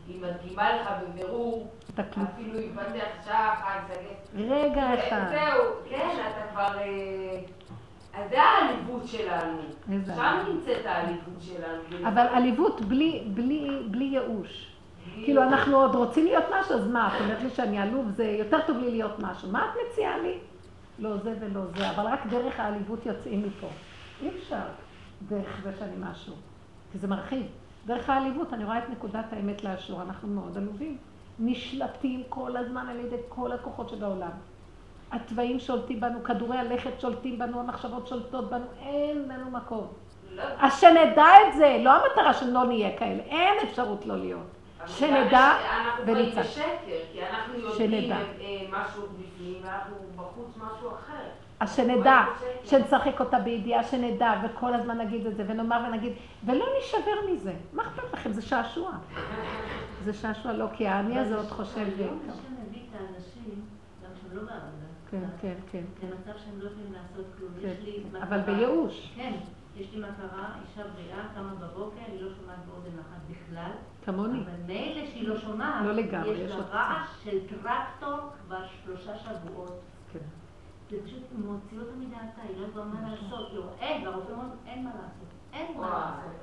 [0.09, 1.71] היא מדגימה לך בבירור.
[2.01, 4.49] אפילו יפתח שחר, זגת.
[4.51, 5.25] רגע אחד.
[5.31, 6.79] זהו, כן, אתה כבר...
[6.79, 7.41] אה,
[8.14, 9.62] אז זה העליבות שלנו.
[10.07, 10.45] שם.
[10.49, 12.09] נמצאת העליבות שלנו.
[12.09, 14.73] אבל עליבות בלי, בלי, בלי ייאוש.
[15.14, 18.59] כאילו, אנחנו עוד רוצים להיות משהו, אז מה, את אומרת לי שאני עלוב, זה יותר
[18.67, 19.51] טוב לי להיות משהו.
[19.51, 20.39] מה את מציעה לי?
[20.99, 23.66] לא זה ולא זה, אבל רק דרך העליבות יוצאים מפה.
[24.22, 24.62] אי אפשר
[25.28, 26.34] דרך זה שאני משהו,
[26.92, 27.47] כי זה מרחיב.
[27.86, 30.97] דרך העליבות אני רואה את נקודת האמת לאשור, אנחנו מאוד עלובים.
[31.38, 34.30] נשלטים כל הזמן על ידי כל הכוחות שבעולם.
[35.12, 39.86] התוואים שולטים בנו, כדורי הלכת שולטים בנו, המחשבות שולטות בנו, אין לנו מקום.
[40.34, 44.56] לא, אז שנדע את זה, לא המטרה שלא נהיה כאלה, אין אפשרות לא להיות.
[44.87, 46.45] שנדע אנחנו חיים ונצעק.
[46.47, 46.66] בשקר,
[47.12, 48.16] כי אנחנו יודעים שנדע.
[48.16, 48.22] אה,
[48.70, 51.22] משהו בפנים ואנחנו בחוץ משהו אחר.
[51.61, 52.24] אז שנדע,
[52.64, 56.12] שנשחק אותה בידיעה, שנדע, וכל הזמן נגיד את זה, ונאמר ונגיד,
[56.47, 57.53] ולא נשבר מזה.
[57.72, 58.32] מה אכפת לכם?
[58.32, 58.93] זה שעשוע.
[60.05, 61.87] זה שעשוע לא, כי האני הזה עוד חושב...
[61.99, 63.64] היום השם מביא את האנשים,
[64.05, 64.87] גם שהם לא בעבודה.
[65.11, 65.82] כן, כן, כן.
[66.03, 67.51] למצב שהם לא יכולים לעשות כלום.
[67.62, 68.03] כן, יש לי.
[68.11, 69.32] מטרה- אבל בייאוש, כן,
[69.76, 73.70] יש לי מטרה, אישה בריאה, קמה בבוקר, היא לא שומעת באוזן אחת בכלל.
[74.07, 74.39] כמוני.
[74.45, 79.13] אבל מילא שהיא לא שומעת, לא לגמרי, יש יש לה רעש של טרקטור כבר שלושה
[79.19, 79.81] שבועות.
[80.13, 80.19] כן.
[80.91, 83.49] זה פשוט מוציא אותה מדעתה, היא לא יודעת מה לעשות.
[83.51, 85.91] היא אומרת, אין, והרופא אומר, אין מה לעשות, אין מה.
[85.91, 86.41] לעשות.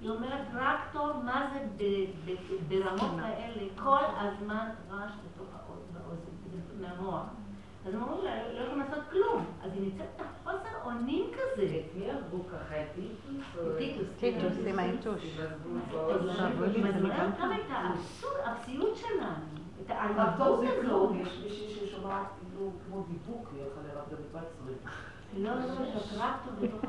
[0.00, 6.00] היא אומרת, טרקטור, מה זה ב- ב- ברמות האלה, כל הזמן רעש בתוך האוזן,
[6.80, 7.22] מהמוח.
[7.90, 9.44] אז הם אומרים לה, לא לא יכולים לעשות כלום.
[9.64, 10.06] אז היא נמצאת
[10.44, 11.62] בחוסר אונים כזה.
[11.64, 12.80] את מי הרגו ככה?
[12.80, 14.06] את טיטוס?
[14.20, 15.20] טיטוס, עם אוי.
[15.94, 17.70] ואבוי זה אבל גם את
[18.44, 19.24] האפסיות שלנו,
[19.82, 21.10] את זה הזאת.
[21.20, 24.74] יש מישהי ששומעת כאילו כמו דיבוק, היא הלכה לרב דוד בצרי.
[25.36, 25.60] לא, לא,
[25.96, 26.80] יש טרקטור בתוך.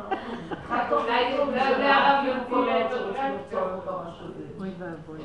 [0.70, 3.60] טרקטור אולי- אולי הרב ירצה כל לעשות העצות רוצים טרקטור.
[3.62, 4.44] לרצוח אותה, משהו כזה.
[4.60, 5.20] אוי ואבוי.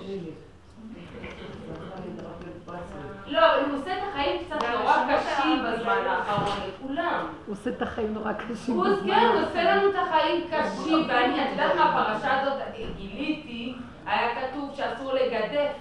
[3.27, 7.27] לא, אבל הוא עושה את החיים קצת נורא קשים בזמן האחרון לכולם.
[7.46, 8.75] הוא עושה את החיים נורא קשים.
[8.75, 9.41] הוא כן, הוא.
[9.41, 12.63] עושה לנו את החיים קשים, ואני, את יודעת מה הפרשה הזאת,
[12.97, 13.75] גיליתי,
[14.07, 15.73] היה כתוב שאסור לגדף,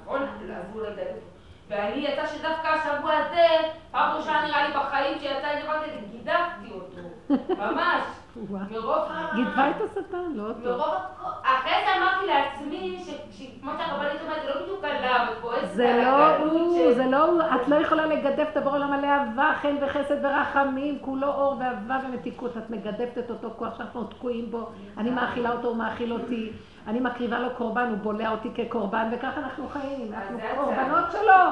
[0.00, 0.22] נכון?
[0.22, 1.20] אסור לגדף.
[1.68, 3.46] ואני יצא שדווקא השבוע הזה,
[3.90, 7.08] פעם ראשונה נראה לי בחיים שיצא לי דבר כזה, גידפתי אותו.
[7.58, 8.04] ממש.
[8.70, 9.30] מרוב ה...
[9.34, 10.60] גידבה את השטן, לא אותו.
[10.60, 10.94] מרוב...
[11.66, 16.36] אחרי זה אמרתי לעצמי, שכמו שהרבנית אומרת, זה לא בדיוק עליו, את כועסת זה לא
[16.36, 20.24] הוא, זה לא הוא, את לא יכולה לגדף את הבורא עולם מלא אהבה, חן וחסד
[20.24, 25.52] ורחמים, כולו אור ואהבה ומתיקות, את מגדפת את אותו כוח שאנחנו תקועים בו, אני מאכילה
[25.52, 26.52] אותו, הוא מאכיל אותי,
[26.86, 30.38] אני מקריבה לו קורבן, הוא בולע אותי כקורבן, וככה אנחנו חיים, אנחנו.
[30.56, 31.50] קורבנות שלו.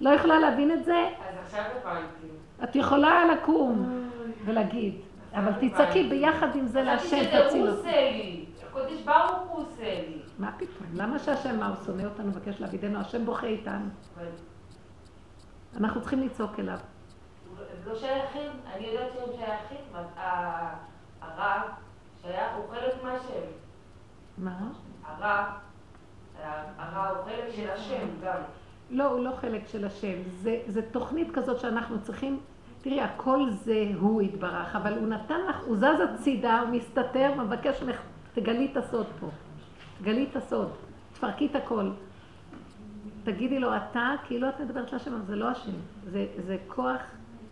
[0.00, 1.08] לא יכולה להבין את זה?
[1.28, 2.26] אז עכשיו הבנתי.
[2.64, 4.08] את יכולה לקום
[4.44, 4.94] ולהגיד,
[5.34, 8.51] אבל תצעקי ביחד עם זה להשם, תציל אותי.
[8.72, 10.22] הקודש ברוך הוא עושה לי.
[10.38, 10.88] מה פתאום?
[10.94, 13.84] למה שהשם, מה הוא שונא אותנו, מבקש להבידנו, השם בוכה איתנו.
[15.76, 16.78] אנחנו צריכים לצעוק אליו.
[17.58, 19.84] הם לא שייכים, אני יודעת שהם שייכים,
[21.20, 21.62] הרב
[22.22, 23.46] שייך, הוא חלק מהשם.
[24.38, 24.70] מה?
[25.04, 25.44] הרב,
[26.78, 28.40] הרב הוא חלק של השם גם.
[28.90, 30.22] לא, הוא לא חלק של השם.
[30.42, 32.40] זה, זה תוכנית כזאת שאנחנו צריכים...
[32.80, 37.82] תראי, הכל זה הוא יתברך, אבל הוא נתן לך, הוא זז הצידה, הוא מסתתר, מבקש
[38.34, 39.28] תגלי את הסוד פה.
[39.98, 40.68] תגלי את הסוד.
[41.12, 41.90] תפרקי את הכל.
[43.24, 45.72] תגידי לו, אתה, כאילו את מדברת להשם, אבל זה לא השם.
[46.04, 47.00] זה, זה כוח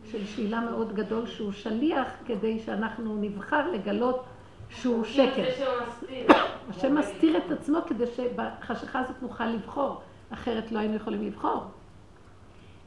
[0.04, 4.24] של שאלה מאוד גדול, שהוא שליח כדי שאנחנו נבחר לגלות
[4.68, 5.44] שהוא שקר.
[5.44, 6.26] זה שמסתיר.
[6.68, 10.00] השם מסתיר את עצמו כדי שבחשיכה הזאת נוכל לבחור,
[10.30, 11.64] אחרת לא היינו יכולים לבחור.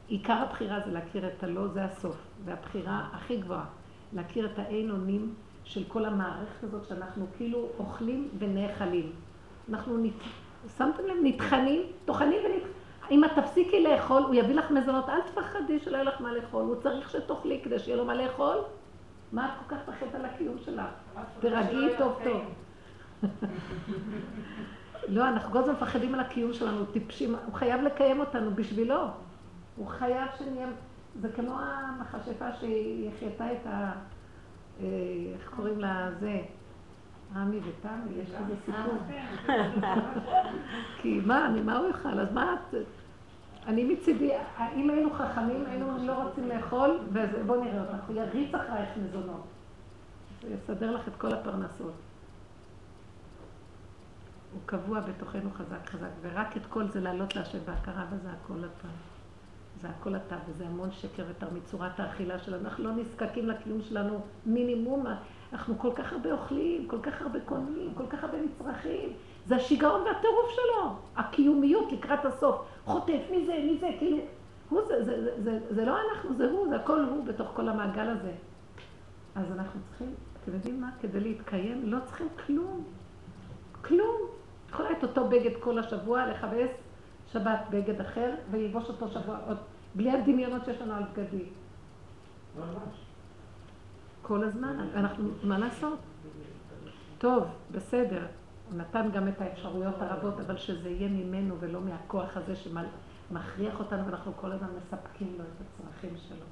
[0.08, 2.16] עיקר הבחירה זה להכיר את הלא, זה הסוף.
[2.44, 3.64] זה הבחירה הכי גבוהה.
[4.12, 5.34] להכיר את האין אונים
[5.64, 9.12] של כל המערכת הזאת שאנחנו כאילו אוכלים ונאכלים.
[9.70, 10.12] אנחנו, נת...
[10.78, 12.74] שמתם לב, נטחנים, טוחנים ונטחנים.
[13.10, 16.62] אם את תפסיקי לאכול, הוא יביא לך מזונות, אל תפחדי שלא יהיה לך מה לאכול,
[16.62, 18.56] הוא צריך שתאכלי כדי שיהיה לו מה לאכול.
[19.32, 20.84] מה את כל כך מפחדת על הקיום שלך?
[21.40, 22.42] תרגעי טוב טוב.
[25.08, 29.04] לא, אנחנו כל הזמן מפחדים על הקיום שלנו, טיפשים, הוא חייב לקיים אותנו בשבילו.
[29.76, 30.66] הוא חייב שנהיה,
[31.20, 33.92] זה כמו המכשפה שהיא החייתה את ה...
[34.80, 34.86] אה,
[35.34, 36.42] איך קוראים לה זה?
[37.36, 38.98] רמי ותמי, יש כזה סיפור.
[41.02, 42.20] כי מה, ממה הוא יאכל?
[42.20, 42.74] אז מה את...
[43.66, 44.30] אני מצידי,
[44.76, 49.44] אם היינו חכמים, היינו לא רוצים לאכול, ובואו נראה אותך, הוא יריץ אחרייך מזונות.
[50.42, 51.94] הוא יסדר לך את כל הפרנסות.
[54.52, 58.88] הוא קבוע בתוכנו חזק חזק, ורק את כל זה להעלות להשם בהכרה, וזה הכל אתה.
[59.84, 62.64] זה הכל אתה, וזה המון שקר ותרמית צורת האכילה שלנו.
[62.64, 65.06] אנחנו לא נזקקים לקיום שלנו מינימום.
[65.52, 69.12] אנחנו כל כך הרבה אוכלים, כל כך הרבה קונים, כל כך הרבה מצרכים.
[69.46, 70.90] זה השיגעון והטירוף שלו.
[71.16, 72.56] הקיומיות לקראת הסוף.
[72.84, 74.16] חוטף מזה, מזה, כאילו...
[74.68, 77.68] הוא זה, זה, זה, זה, זה לא אנחנו, זה הוא, זה הכל הוא בתוך כל
[77.68, 78.32] המעגל הזה.
[79.34, 80.90] אז אנחנו צריכים, אתם יודעים מה?
[81.00, 82.84] כדי להתקיים לא צריכים כלום.
[83.82, 84.16] כלום.
[84.70, 86.70] יכולה את אותו בגד כל השבוע, לכבס
[87.32, 89.56] שבת בגד אחר, וללבוש אותו שבוע עוד,
[89.94, 91.48] בלי הדמיונות שיש לנו על בגדים.
[94.22, 95.98] כל הזמן, אנחנו, מה לעשות?
[97.18, 98.26] טוב, בסדר,
[98.70, 104.06] הוא נתן גם את האפשרויות הרבות, אבל שזה יהיה ממנו ולא מהכוח הזה שמכריח אותנו,
[104.06, 106.46] ואנחנו כל הזמן מספקים לו את הצרכים שלו.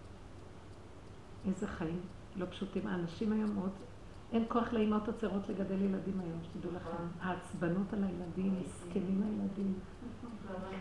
[1.46, 2.00] איזה חיים
[2.36, 2.86] לא פשוטים.
[2.86, 3.70] האנשים היום מאוד,
[4.32, 7.04] אין כוח לאימהות הצעירות לגדל ילדים היום, שתדעו לכם.
[7.20, 9.74] העצבנות על הילדים, מסכנים הילדים.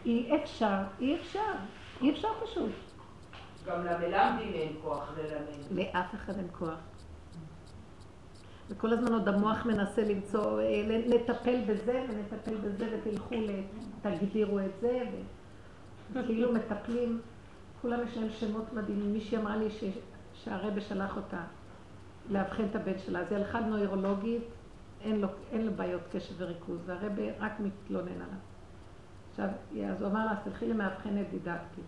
[0.05, 1.53] אי אפשר, אי אפשר,
[2.01, 2.71] אי אפשר פשוט.
[3.65, 5.81] גם למלמדים אין כוח ללמד.
[5.83, 6.79] לאף אחד אין כוח.
[8.69, 13.35] וכל הזמן עוד המוח מנסה למצוא, אה, לטפל בזה ונטפל בזה ותלכו,
[14.01, 15.03] תגדירו את זה,
[16.13, 17.21] וכאילו מטפלים,
[17.81, 19.13] כולם יש להם שמות מדהימים.
[19.13, 19.83] מישהי אמרה לי ש...
[20.33, 21.43] שהרבה שלח אותה
[22.29, 24.43] לאבחן את הבן שלה, אז היא הלכה נוירולוגית,
[25.01, 28.50] אין לו, אין לו בעיות קשב וריכוז, והרבה רק מתלונן עליו.
[29.31, 29.47] עכשיו,
[29.89, 31.83] אז הוא אמר לה, תלכי למאבחנת דידקטית.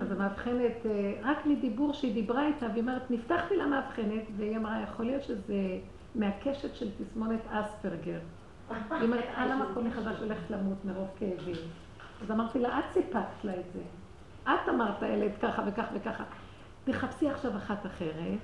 [0.00, 0.86] אז המאבחנת,
[1.22, 5.78] רק מדיבור שהיא דיברה איתה, והיא אומרת, נפתחתי למאבחנת, והיא אמרה, יכול להיות שזה
[6.14, 8.18] מהקשת של תסמונת אספרגר.
[8.70, 11.56] היא אומרת, על המקום מחדש הולכת למות מרוב כאבים.
[12.22, 13.80] אז אמרתי לה, את סיפקת לה את זה.
[14.44, 16.24] את אמרת לילד ככה וכך וככה.
[16.84, 18.38] תחפשי עכשיו אחת אחרת,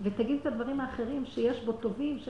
[0.00, 2.28] ותגידי את הדברים האחרים שיש בו טובים, ש...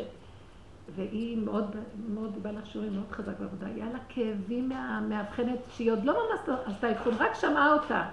[0.95, 1.77] והיא מאוד,
[2.09, 3.67] מאוד, בא לך שיעורים מאוד חזק בעבודה.
[3.67, 8.09] היה לה כאבים מהמאבחנת, שהיא עוד לא ממש עשתה אבחון, רק שמעה אותה.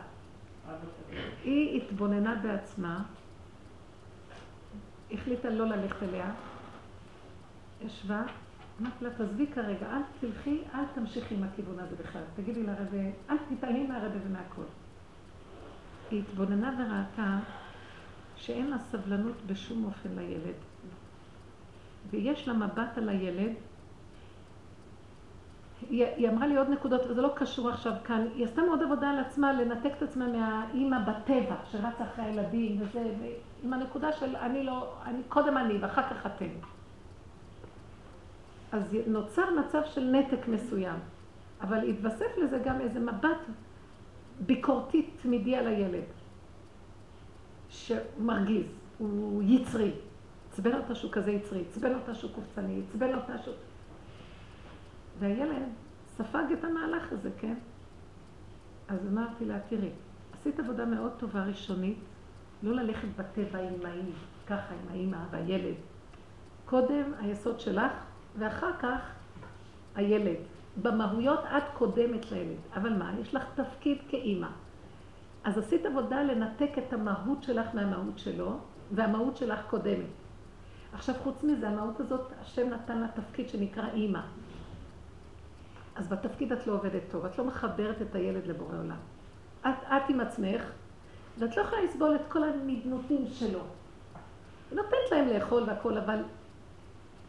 [1.44, 3.04] היא התבוננה בעצמה,
[5.12, 6.32] החליטה לא ללכת אליה,
[7.86, 8.24] ישבה,
[8.82, 12.22] אמרתי לה, תעזבי כרגע, אל תלכי, אל תמשיכי עם הכיוון הזה בכלל.
[12.36, 14.62] תגידי לרבה, אל תתעלמי מהרבה ומהכל.
[16.12, 17.40] היא התבוננה וראתה
[18.36, 20.69] שאין לה סבלנות בשום אופן לילד.
[22.12, 23.54] ויש לה מבט על הילד
[25.90, 28.28] היא, היא אמרה לי עוד נקודות, וזה לא קשור עכשיו כאן.
[28.36, 33.14] היא עשתה מאוד עבודה על עצמה לנתק את עצמה מהאימא בטבע, שרצה אחרי הילדים וזה,
[33.64, 36.50] עם הנקודה של אני לא, אני, קודם אני ואחר כך אתם.
[38.72, 41.00] אז נוצר מצב של נתק מסוים,
[41.62, 43.40] אבל התווסף לזה גם איזה מבט
[44.40, 46.04] ביקורתי תמידי על הילד,
[47.70, 48.66] שמרגיז,
[48.98, 49.92] הוא יצרי.
[50.60, 53.54] עצבן אותה שהוא כזה יצרי, עצבן אותה שהוא קופצני, עצבן אותה שהוא...
[55.20, 55.64] והילד
[56.08, 57.54] ספג את המהלך הזה, כן?
[58.88, 59.90] אז אמרתי לה, תראי,
[60.34, 61.98] עשית עבודה מאוד טובה ראשונית,
[62.64, 64.16] לא ללכת בטבע עם האמא,
[64.48, 65.76] ככה עם האמא והילד.
[66.66, 67.92] קודם היסוד שלך,
[68.38, 69.00] ואחר כך
[69.96, 70.38] הילד.
[70.82, 74.48] במהויות את קודמת לילד, אבל מה, יש לך תפקיד כאימא.
[75.44, 78.58] אז עשית עבודה לנתק את המהות שלך מהמהות שלו,
[78.92, 80.29] והמהות שלך קודמת.
[80.94, 84.22] עכשיו חוץ מזה, המהות הזאת, השם נתן לה תפקיד שנקרא אימא.
[85.96, 88.98] אז בתפקיד את לא עובדת טוב, את לא מחברת את הילד לבורא עולם.
[89.62, 90.62] את, את עם עצמך,
[91.38, 93.60] ואת לא יכולה לסבול את כל הנדנותים שלו.
[94.72, 96.24] היא נותנת להם לאכול והכול, אבל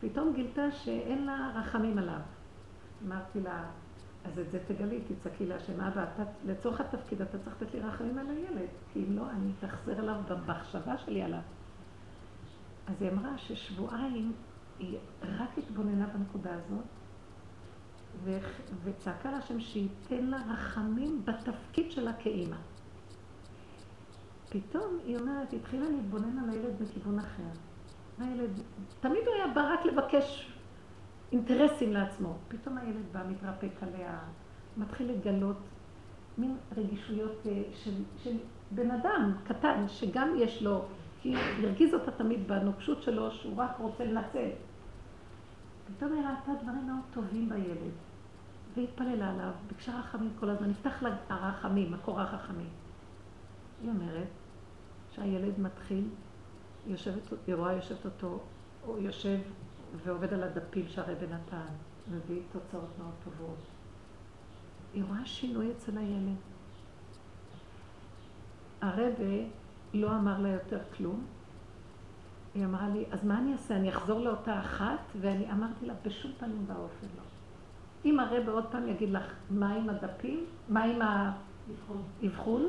[0.01, 2.21] פתאום גילתה שאין לה רחמים עליו.
[3.07, 3.65] אמרתי לה,
[4.25, 8.19] אז את זה תגלי, תצעקי להשם, אבא, אתה, לצורך התפקיד אתה צריך לתת לי רחמים
[8.19, 11.41] על הילד, כי אם לא, אני אתאכזר אליו במחשבה שלי עליו.
[12.91, 14.33] אז היא אמרה ששבועיים
[14.79, 16.85] היא רק התבוננה בנקודה הזאת,
[18.25, 18.39] ו...
[18.85, 22.57] וצעקה להשם שייתן לה רחמים בתפקיד שלה כאימא.
[24.49, 27.51] פתאום היא אומרת, היא התחילה להתבונן על הילד בכיוון אחר.
[28.19, 28.51] הילד,
[29.01, 30.53] תמיד הוא היה בא רק לבקש
[31.33, 32.35] אינטרסים לעצמו.
[32.49, 34.19] פתאום הילד בא, מתרפק עליה,
[34.77, 35.57] מתחיל לגלות
[36.39, 38.37] מין רגישויות אה, של, של
[38.71, 40.85] בן אדם קטן, שגם יש לו,
[41.23, 44.49] כי הרגיז אותה תמיד בנוקשות שלו, שהוא רק רוצה לנצל.
[45.97, 47.93] פתאום היא ראתה דברים מאוד טובים בילד,
[48.77, 52.69] והתפללה עליו, ביקשה רחמים כל הזמן, נפתח לה הרחמים, מקור הרחמים.
[53.83, 54.29] היא אומרת
[55.11, 56.09] שהילד מתחיל,
[56.87, 58.41] יושבת, היא רואה יושבת אותו,
[58.87, 59.39] הוא יושב
[60.05, 61.73] ועובד על הדפים שהרבא נתן,
[62.11, 63.59] מביא תוצאות מאוד טובות.
[64.95, 66.37] היא רואה שינוי אצל הילד.
[68.81, 69.60] הרבה
[69.95, 71.25] לא אמר לה יותר כלום.
[72.55, 73.77] היא אמרה לי, אז מה אני אעשה?
[73.77, 74.99] אני אחזור לאותה אחת?
[75.21, 77.23] ואני אמרתי לה, בשום פנים ואופן לא.
[78.05, 80.45] אם הרבה עוד פעם יגיד לך, מה עם הדפים?
[80.69, 80.99] מה עם
[82.23, 82.69] האבחון?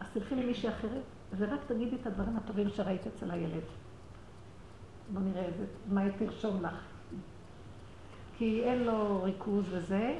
[0.00, 1.02] אז תלכי למישהי אחרת,
[1.36, 3.62] ורק תגידי את הדברים הטובים שראית אצל הילד.
[5.12, 5.48] בוא נראה
[5.88, 6.76] מה היא תרשום לך.
[8.38, 10.18] כי אין לו ריכוז וזה,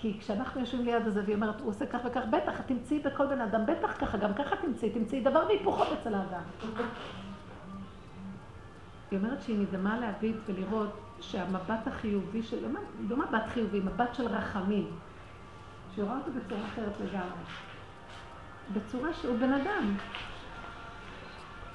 [0.00, 3.40] כי כשאנחנו יושבים ליד הזה והיא אומרת, הוא עושה כך וכך, בטח, תמצאי בכל בן
[3.40, 6.42] אדם, בטח ככה, גם ככה תמצאי, תמצאי דבר והיפוכו אצל האדם.
[9.10, 12.66] היא אומרת שהיא נדמה להביט ולראות שהמבט החיובי של,
[13.08, 14.90] לא מבט חיובי, מבט של רחמים,
[15.94, 17.44] שהיא רואה אותו בצורה אחרת לגמרי.
[18.72, 19.96] בצורה שהוא בן אדם.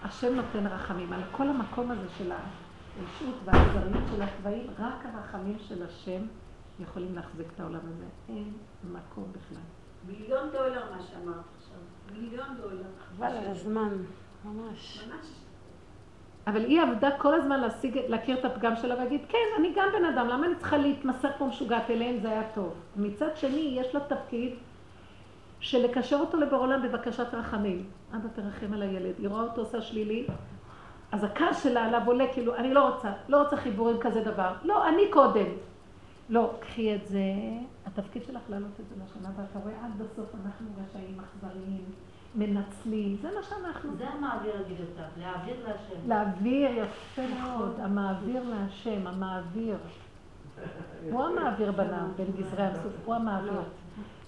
[0.04, 5.84] השם נותן רחמים על כל המקום הזה של האישות והאכזריות של התוואים, רק הרחמים של
[5.84, 6.22] השם
[6.80, 8.06] יכולים להחזיק את העולם הזה.
[8.30, 8.54] אין
[8.84, 9.64] מקום בכלל.
[10.08, 11.78] מיליון דולר מה שאמרת עכשיו.
[12.14, 12.88] מיליון דולר.
[13.10, 13.98] חבל על הזמן,
[14.46, 15.04] ממש.
[15.08, 15.28] ממש.
[16.48, 20.06] אבל היא עבדה כל הזמן להשיג, להכיר את הפגם שלה ולהגיד, כן, אני גם בן
[20.06, 22.74] אדם, למה אני צריכה להתמסר כמו משוגעת אליהם, זה היה טוב.
[22.96, 24.54] מצד שני, יש לה תפקיד
[25.60, 27.86] של לקשר אותו לבור עולם בבקשת רחמים.
[28.16, 30.28] אבא תרחם על הילד, היא רואה אותו עושה שלילי,
[31.12, 34.54] אז הכעס שלה עליו עולה, כאילו, אני לא רוצה, לא רוצה חיבורים כזה דבר.
[34.64, 35.46] לא, אני קודם.
[36.30, 37.24] לא, קחי את זה,
[37.86, 41.86] התפקיד שלך להעלות את זה לשנה, ואתה רואה עד בסוף אנחנו רשעים אכזריים,
[42.36, 43.96] מנצלים, זה מה שאנחנו.
[43.98, 46.08] זה המעביר להגיד אותך, להעביר להשם.
[46.08, 49.78] להעביר, יפה מאוד, המעביר להשם, המעביר.
[51.12, 53.62] הוא המעביר בנם, בין גזרי המסוף, הוא המעביר.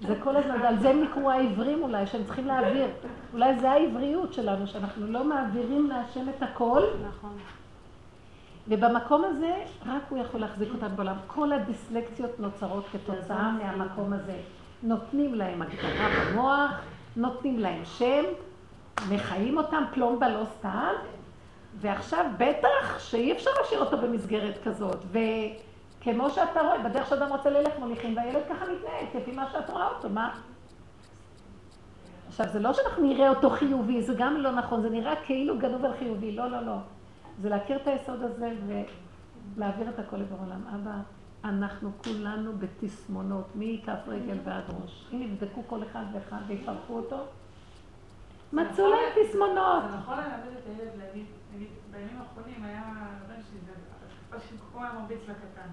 [0.01, 2.87] זה כל הזמן, על זה הם נקראו העברים אולי, שהם צריכים להעביר.
[3.33, 6.81] אולי זה העבריות שלנו, שאנחנו לא מעבירים להשם את הכל.
[7.09, 7.37] נכון.
[8.69, 9.55] ובמקום הזה,
[9.85, 11.15] רק הוא יכול להחזיק אותנו בעולם.
[11.27, 14.39] כל הדיסלקציות נוצרות כתוצאה מהמקום הזה.
[14.83, 16.71] נותנים להם הגדרה במוח,
[17.15, 18.23] נותנים להם שם,
[19.09, 20.93] מחיים אותם, פלומבה לא סתם,
[21.75, 24.97] ועכשיו בטח שאי אפשר להשאיר אותו במסגרת כזאת.
[25.11, 29.87] וכמו שאתה רואה, בדרך שאדם רוצה ללך מוליכים, והילד ככה מתנהג, כפי מה שאת רואה
[29.87, 30.35] אותו, מה?
[32.27, 35.85] עכשיו, זה לא שאנחנו נראה אותו חיובי, זה גם לא נכון, זה נראה כאילו גנוב
[35.85, 36.75] על חיובי, לא, לא, לא.
[37.41, 38.53] זה להכיר את היסוד הזה
[39.55, 40.61] ולהעביר את הכל לבור עולם.
[40.67, 40.99] אבא,
[41.43, 45.09] אנחנו כולנו בתסמונות, מכף רגל ועד ראש.
[45.13, 47.25] אם יבדקו כל אחד ואחד ויפרקו אותו,
[48.53, 49.83] מצאו להם תסמונות.
[49.91, 51.25] זה נכון ללמד את הילד להגיד,
[51.55, 55.69] נגיד, בימים האחרונים היה הבן שלי, זה שכל הזמן מרביץ לקטן.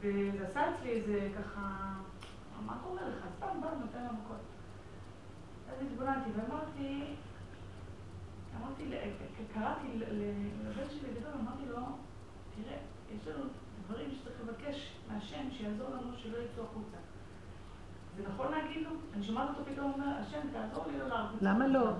[0.00, 1.92] וזה עשה אצלי איזה ככה,
[2.66, 3.26] מה קורה לך?
[3.36, 4.40] סתם בא, נותן לו מכות.
[5.68, 7.14] אז התבוננתי ואמרתי,
[8.62, 8.84] אמרתי,
[9.54, 11.76] קראתי לבן שלי הגדול, אמרתי לו,
[12.56, 12.76] תראה,
[13.16, 13.44] יש לנו
[13.86, 16.96] דברים שצריך לבקש מהשם שיעזור לנו שלא יצאו החוצה.
[18.16, 18.90] זה נכון להגיד לו?
[19.14, 21.38] אני שומעת אותו פתאום אומר, השם תעזור לי לא לעבור.
[21.40, 21.90] למה לא?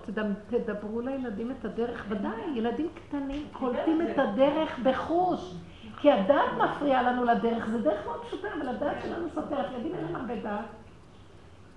[0.48, 5.54] תדברו לילדים את הדרך, ודאי, ילדים קטנים קולטים את הדרך בחוש.
[6.00, 10.04] כי הדעת מפריעה לנו לדרך, זה דרך מאוד פשוטה, אבל הדעת שלנו סותרת, ילדים אין
[10.04, 10.64] להם הרבה דעת.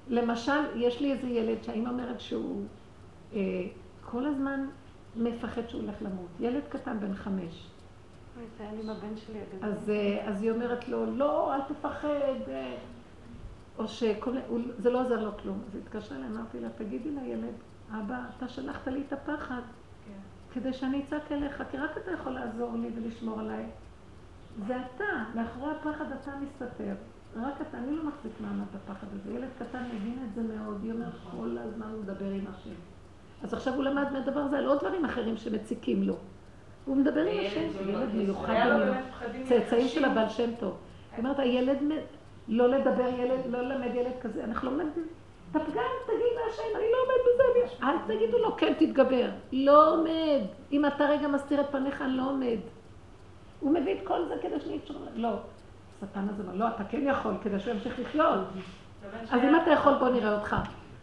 [0.08, 2.64] למשל, יש לי איזה ילד שהאימא אומרת שהוא
[3.34, 3.40] אה,
[4.12, 4.68] כל הזמן
[5.16, 6.30] מפחד שהוא הולך למות.
[6.39, 7.70] ילד קטן בן חמש.
[8.38, 9.70] אוי, זה היה לי עם הבן שלי הגדול.
[9.70, 12.49] אז, אה, אז היא אומרת לו, לא, אל תפחד.
[12.49, 12.78] אה."
[13.80, 14.36] או שכל
[14.78, 15.62] זה לא עוזר לו כלום.
[15.68, 17.53] אז התקשרה אליי, אמרתי לה, תגידי לילד,
[17.91, 19.62] אבא, אתה שלחת לי את הפחד
[20.05, 20.14] כן.
[20.53, 23.66] כדי שאני אצעק אליך, כי רק אתה יכול לעזור לי ולשמור עליי.
[24.68, 26.95] זה אתה, מאחורי הפחד אתה מסתתר.
[27.36, 29.34] רק אתה, אני לא מחזיק מעמד בפחד הזה.
[29.34, 32.76] ילד קטן מבין את זה מאוד, היא אומרת, כל הזמן הוא מדבר עם השם.
[33.44, 36.16] אז עכשיו הוא למד מהדבר הזה על עוד דברים אחרים שמציקים לו.
[36.86, 39.26] הוא מדבר עם השם, ילד מיוחד היה לו במיוחד.
[39.50, 40.06] צאצאים של.
[40.06, 40.78] הבעל שם טוב.
[41.12, 41.78] היא אומרת, הילד,
[42.48, 45.08] לא לדבר ילד, לא ללמד ילד כזה, אנחנו לא מלמדים.
[45.52, 49.30] את הפגם תגיד להשם, אני לא עומד בזה, אל תגידו לו, כן, תתגבר.
[49.52, 50.42] לא עומד.
[50.72, 52.58] אם אתה רגע מסתיר את פניך, אני לא עומד.
[53.60, 54.98] הוא מביא את כל זה כדי שנתשור...
[55.16, 55.30] לא.
[56.04, 58.40] השטן הזה אומר, לא, אתה כן יכול, כדי שהוא ימשיך לחיות.
[59.32, 60.56] אז אם אתה יכול, בוא נראה אותך.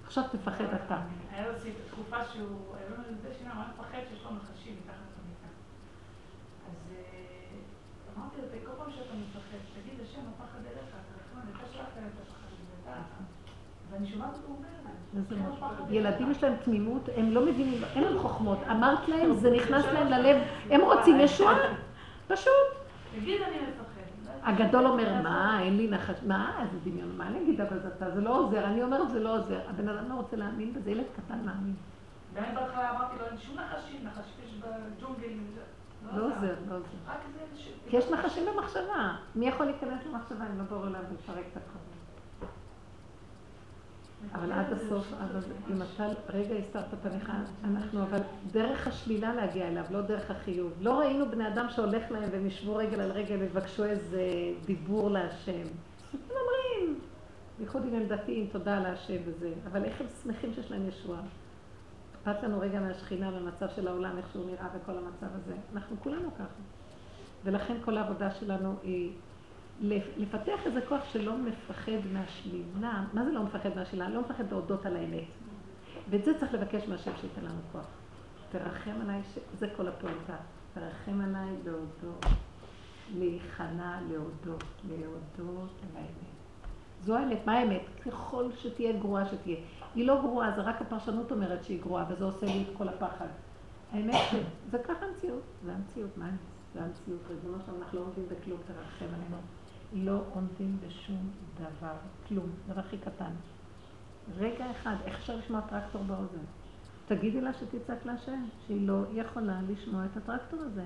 [0.07, 0.97] עכשיו תפחד אתה.
[1.37, 1.53] היה לו
[1.91, 5.51] תקופה שהוא, היה לו איזה שיניים, הוא היה מפחד שיש לו נחשים מתחת למיטה.
[6.69, 7.57] אז אה,
[8.17, 12.07] אמרתי לו, כל פעם שאתה מפחד, תגיד השם, הפחד אליך, אתה נכון, אתה שלחת להם
[12.07, 12.93] את הפחד הזה, אתה...
[13.91, 15.19] ואני שומעת אותו אומר את זה.
[15.19, 15.65] איזה "השם, משהו.
[15.65, 18.59] הפחד ילדים אליך." יש להם תמימות, הם לא מבינים, אין להם חוכמות.
[18.71, 20.37] אמרת להם, זה נכנס להם ללב,
[20.71, 21.57] הם רוצים ישועה.
[22.29, 22.69] פשוט.
[23.15, 23.96] תגיד אני מפחד.
[24.47, 28.11] הגדול אומר, מה, אין לי נחש, מה, איזה דמיון, מה אני אגיד, אבל זה אתה,
[28.11, 29.61] זה לא עוזר, אני אומרת, זה לא עוזר.
[29.69, 31.75] הבן אדם לא רוצה להאמין בזה, ילד קטן מאמין.
[32.35, 35.47] ואני בהתחלה אמרתי לו, אין שום נחשים, נחשים יש בג'ונגלים.
[36.15, 36.87] לא עוזר, לא עוזר.
[37.07, 37.69] רק זה ש...
[37.89, 39.17] כי יש נחשים במחשבה.
[39.35, 41.86] מי יכול להיכנס למחשבה אם לא ברור להם ולפרק את הכל?
[44.35, 45.41] אבל עד הסוף, אבל
[45.71, 47.33] אם אתה רגע הסתרת פניך,
[47.65, 48.19] אנחנו אבל
[48.53, 50.73] דרך השלילה להגיע אליו, לא דרך החיוב.
[50.81, 54.23] לא ראינו בני אדם שהולך להם והם ישבו רגל על רגל ויבקשו איזה
[54.65, 55.53] דיבור להשם.
[56.13, 57.01] הם אומרים,
[57.59, 61.21] בייחוד אם הם דתיים, תודה להשם וזה, אבל איך הם שמחים שיש להם ישועה.
[62.15, 65.55] אכפת לנו רגע מהשכינה והמצב של העולם, איך שהוא נראה וכל המצב הזה.
[65.75, 66.63] אנחנו כולנו ככה.
[67.45, 69.13] ולכן כל העבודה שלנו היא
[70.17, 73.05] לפתח איזה כוח שלא מפחד מהשלילה.
[73.13, 74.09] מה זה לא מפחד מהשלילה?
[74.09, 75.25] לא מפחד להודות על האמת.
[76.11, 77.87] ואת זה צריך לבקש מהשם שייתן לנו כוח.
[78.51, 79.39] תרחם עליי, ש...
[79.59, 80.37] זה כל הפעולתה.
[80.75, 82.25] תרחם עליי להודות,
[83.15, 86.37] להיכנע להודות, להודות על האמת.
[87.01, 87.47] זו האמת.
[87.47, 87.83] מה האמת?
[88.07, 89.57] ככל שתהיה גרועה שתהיה.
[89.95, 93.29] היא לא גרועה, זה רק הפרשנות אומרת שהיא גרועה, וזה עושה לי את כל הפחד.
[93.93, 96.31] האמת שזה ככה המציאות, זה המציאות, מה?
[96.75, 99.37] זה המציאות, ריבונו שלנו, אנחנו לא עומדים בכלום, תרחם עלינו.
[100.05, 101.95] לא עומדים בשום דבר,
[102.29, 103.31] כלום, דבר הכי קטן.
[104.39, 106.45] רגע אחד, איך אפשר לשמוע טרקטור באוזן?
[107.07, 110.85] תגידי לה שתצעק להשם, שהיא לא יכולה לשמוע את הטרקטור הזה.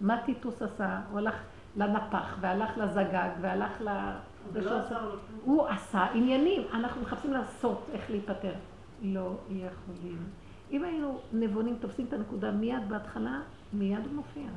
[0.00, 1.00] מה טיטוס עשה?
[1.10, 1.34] הוא הלך
[1.76, 3.88] לנפח, והלך לזגג, והלך ל...
[5.44, 8.52] הוא עשה עניינים, אנחנו מחפשים לעשות איך להיפטר.
[9.02, 10.18] לא יכולים.
[10.70, 13.40] אם היינו נבונים, תופסים את הנקודה מיד בהתחלה,
[13.72, 14.48] מיד הוא מופיע.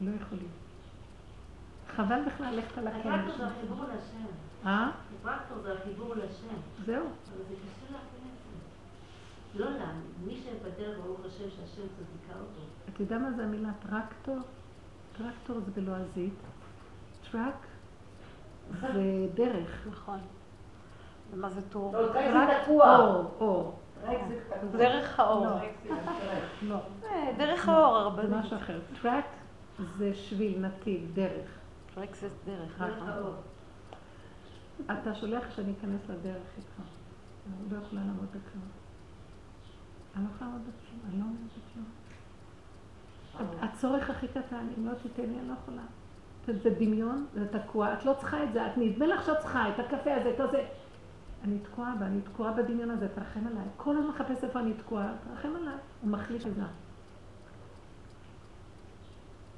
[0.00, 0.59] לא יכולים.
[1.96, 3.04] חבל בכלל ללכת על הכנס.
[3.06, 4.26] הטרקטור זה החיבור לשם.
[4.66, 4.90] אה?
[5.20, 6.54] הטרקטור זה החיבור לשם.
[6.84, 7.04] זהו.
[7.04, 7.98] אבל זה קשה
[9.52, 9.58] זה.
[9.64, 10.00] לא לנו.
[10.26, 12.60] מי שבדרך, ברוך השם, שהשם צדיקה אותו.
[12.94, 14.38] אתה יודע מה זה המילה טרקטור?
[15.18, 16.34] טרקטור זה בלועזית.
[17.32, 17.66] טראק
[18.80, 19.86] זה דרך.
[19.90, 20.18] נכון.
[21.32, 21.92] ומה זה טור?
[21.96, 22.96] לא, טרק טראק זה תקוע.
[22.98, 23.78] אור, אור.
[24.02, 24.78] זה.
[24.78, 25.46] דרך האור.
[25.46, 25.56] לא.
[25.82, 25.96] זה.
[26.62, 26.76] לא.
[27.04, 28.30] אה, דרך האור, זה הרבנית.
[28.44, 28.78] משהו אחר.
[29.02, 29.24] טראק
[29.98, 31.59] זה שביל, נתיב, דרך.
[31.94, 32.82] טרק זה דרך.
[32.82, 33.08] נכון.
[33.08, 33.34] האור.
[34.84, 36.80] אתה שולח שאני אכנס לדרך איתך.
[37.46, 38.68] אני לא יכולה לעמוד בכלום.
[40.16, 41.86] אני לא יכולה לעמוד בכלום, אני לא עומדת בכלום.
[43.60, 45.82] הצורך הכי קטן, אם לא תיתן לי, אני לא יכולה.
[46.46, 49.68] זה זה דמיון, זה תקוע, את לא צריכה את זה, את נדמה לך שאת צריכה
[49.68, 50.66] את הקפה הזה, את הזה.
[51.44, 53.64] אני תקועה בה, אני תקועה בדמיון הזה, תרחם עליי.
[53.76, 55.74] כל הזמן מחפש איפה אני תקועה, תרחם עליי.
[56.02, 56.62] הוא מחליט את זה.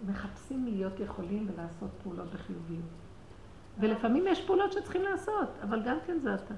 [0.07, 2.85] מחפשים להיות יכולים ולעשות פעולות בחיוביות.
[3.81, 6.55] ולפעמים יש פעולות שצריכים לעשות, אבל גם כן זה אתה.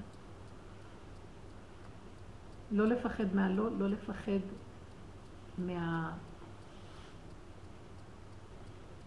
[2.70, 4.40] לא לפחד מהלא, לא לפחד
[5.58, 6.12] מה...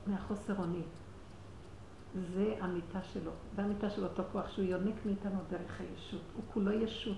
[0.08, 0.86] מהחוסר אונים.
[2.16, 3.32] זה המיטה שלו.
[3.56, 6.22] זה המיטה של אותו כוח שהוא יונק מאיתנו דרך הישות.
[6.36, 7.18] הוא כולו ישות.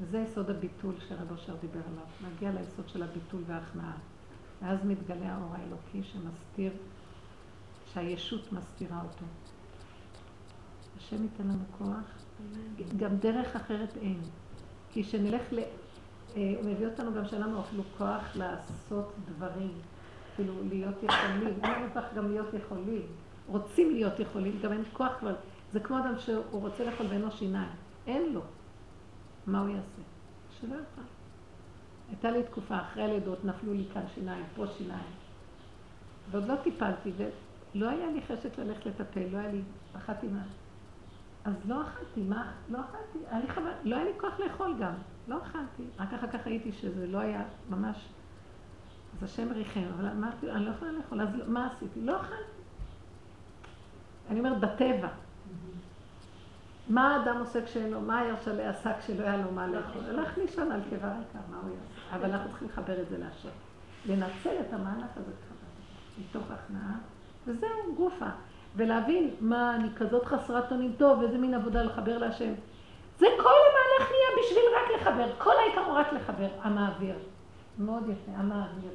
[0.00, 2.04] וזה יסוד הביטול שרב אושר דיבר עליו.
[2.22, 3.96] להגיע ליסוד של הביטול וההכנעה.
[4.62, 6.72] ואז מתגלה האור האלוקי שמסתיר,
[7.92, 9.24] שהישות מסתירה אותו.
[10.96, 12.24] השם ייתן לנו כוח.
[12.96, 14.20] גם דרך אחרת אין.
[14.92, 15.58] כי כשנלך ל...
[15.58, 19.72] אה, הוא מביא אותנו גם שאין לנו אפילו כוח לעשות דברים.
[20.36, 21.58] כאילו להיות יכולים.
[21.64, 21.86] אין לנו
[22.16, 23.06] גם להיות יכולים.
[23.46, 25.34] רוצים להיות יכולים, גם אין כוח כבר.
[25.72, 27.70] זה כמו אדם שהוא רוצה לאכול ואין לו שיניים.
[28.06, 28.40] אין לו.
[29.46, 30.02] מה הוא יעשה?
[30.60, 31.17] שלא יוכל.
[32.08, 35.12] הייתה לי תקופה, אחרי הלידות נפלו לי כאן שיניים, פה שיניים.
[36.30, 40.42] ועוד לא טיפלתי, ולא היה לי חשק ללכת לטפל, לא היה לי, פחדתי מה...
[41.44, 42.52] אז לא אכלתי, מה?
[42.70, 44.94] לא אכלתי, היה לי חבל, לא היה לי כוח לאכול גם,
[45.28, 45.82] לא אכלתי.
[45.98, 48.08] רק אחר כך ראיתי שזה לא היה ממש...
[49.16, 52.00] אז השם ריחם, אבל אמרתי, אני לא יכולה לאכול, אז מה עשיתי?
[52.00, 52.58] לא אכלתי.
[54.30, 55.08] אני אומרת, בטבע.
[56.88, 60.02] מה האדם עושה כשאין לו, מה הירשלה עשה כשלא היה לו מה לאכול?
[60.08, 61.97] הלך לישון על קיבה ריקה, מה הוא יעשה?
[62.12, 63.48] אבל אנחנו צריכים לחבר את זה להשם.
[64.06, 65.32] לנצל את המהלך הזה
[66.18, 66.96] מתוך הכנעה,
[67.46, 68.28] וזהו גופה.
[68.76, 72.52] ולהבין מה אני כזאת חסרת אונים טוב, איזה מין עבודה לחבר להשם.
[73.18, 77.14] זה כל המהלך נהיה בשביל רק לחבר, כל העיקר הוא רק לחבר, המעביר.
[77.78, 78.90] מאוד יפה, המעביר.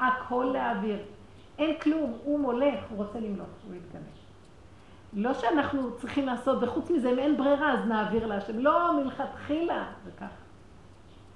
[0.00, 0.98] הכל להעביר.
[1.58, 4.18] אין כלום, הוא מולך, הוא רוצה למלוך, הוא יתגמש.
[5.12, 8.58] לא שאנחנו צריכים לעשות, וחוץ מזה, אם אין ברירה, אז נעביר להשם.
[8.58, 10.41] לא, מלכתחילה, זה ככה.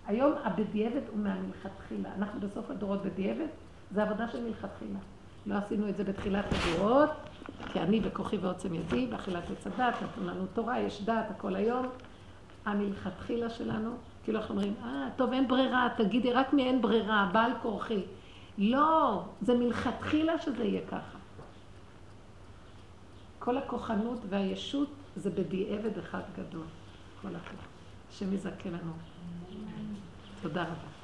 [0.06, 2.08] היום הבדיעבד הוא מהמלכתחילה.
[2.18, 3.46] אנחנו בסוף הדורות בדיעבד,
[3.90, 4.98] זה עבודה של מלכתחילה.
[5.46, 7.10] לא עשינו את זה בתחילת הדורות,
[7.72, 11.86] כי אני בכוחי ועוצם ידי, באכילת עץ הדת, נתנו לנו תורה, יש דת, הכל היום.
[12.64, 13.90] המלכתחילה שלנו,
[14.24, 18.02] כאילו אנחנו אומרים, אה, טוב, אין ברירה, תגידי רק מאין ברירה, בעל כורחי.
[18.58, 21.18] לא, זה מלכתחילה שזה יהיה ככה.
[23.38, 26.64] כל הכוחנות והישות זה בדיעבד אחד גדול.
[27.22, 27.66] כל הכוח.
[28.10, 28.92] השם יזכה לנו.
[30.42, 30.95] תודה רבה.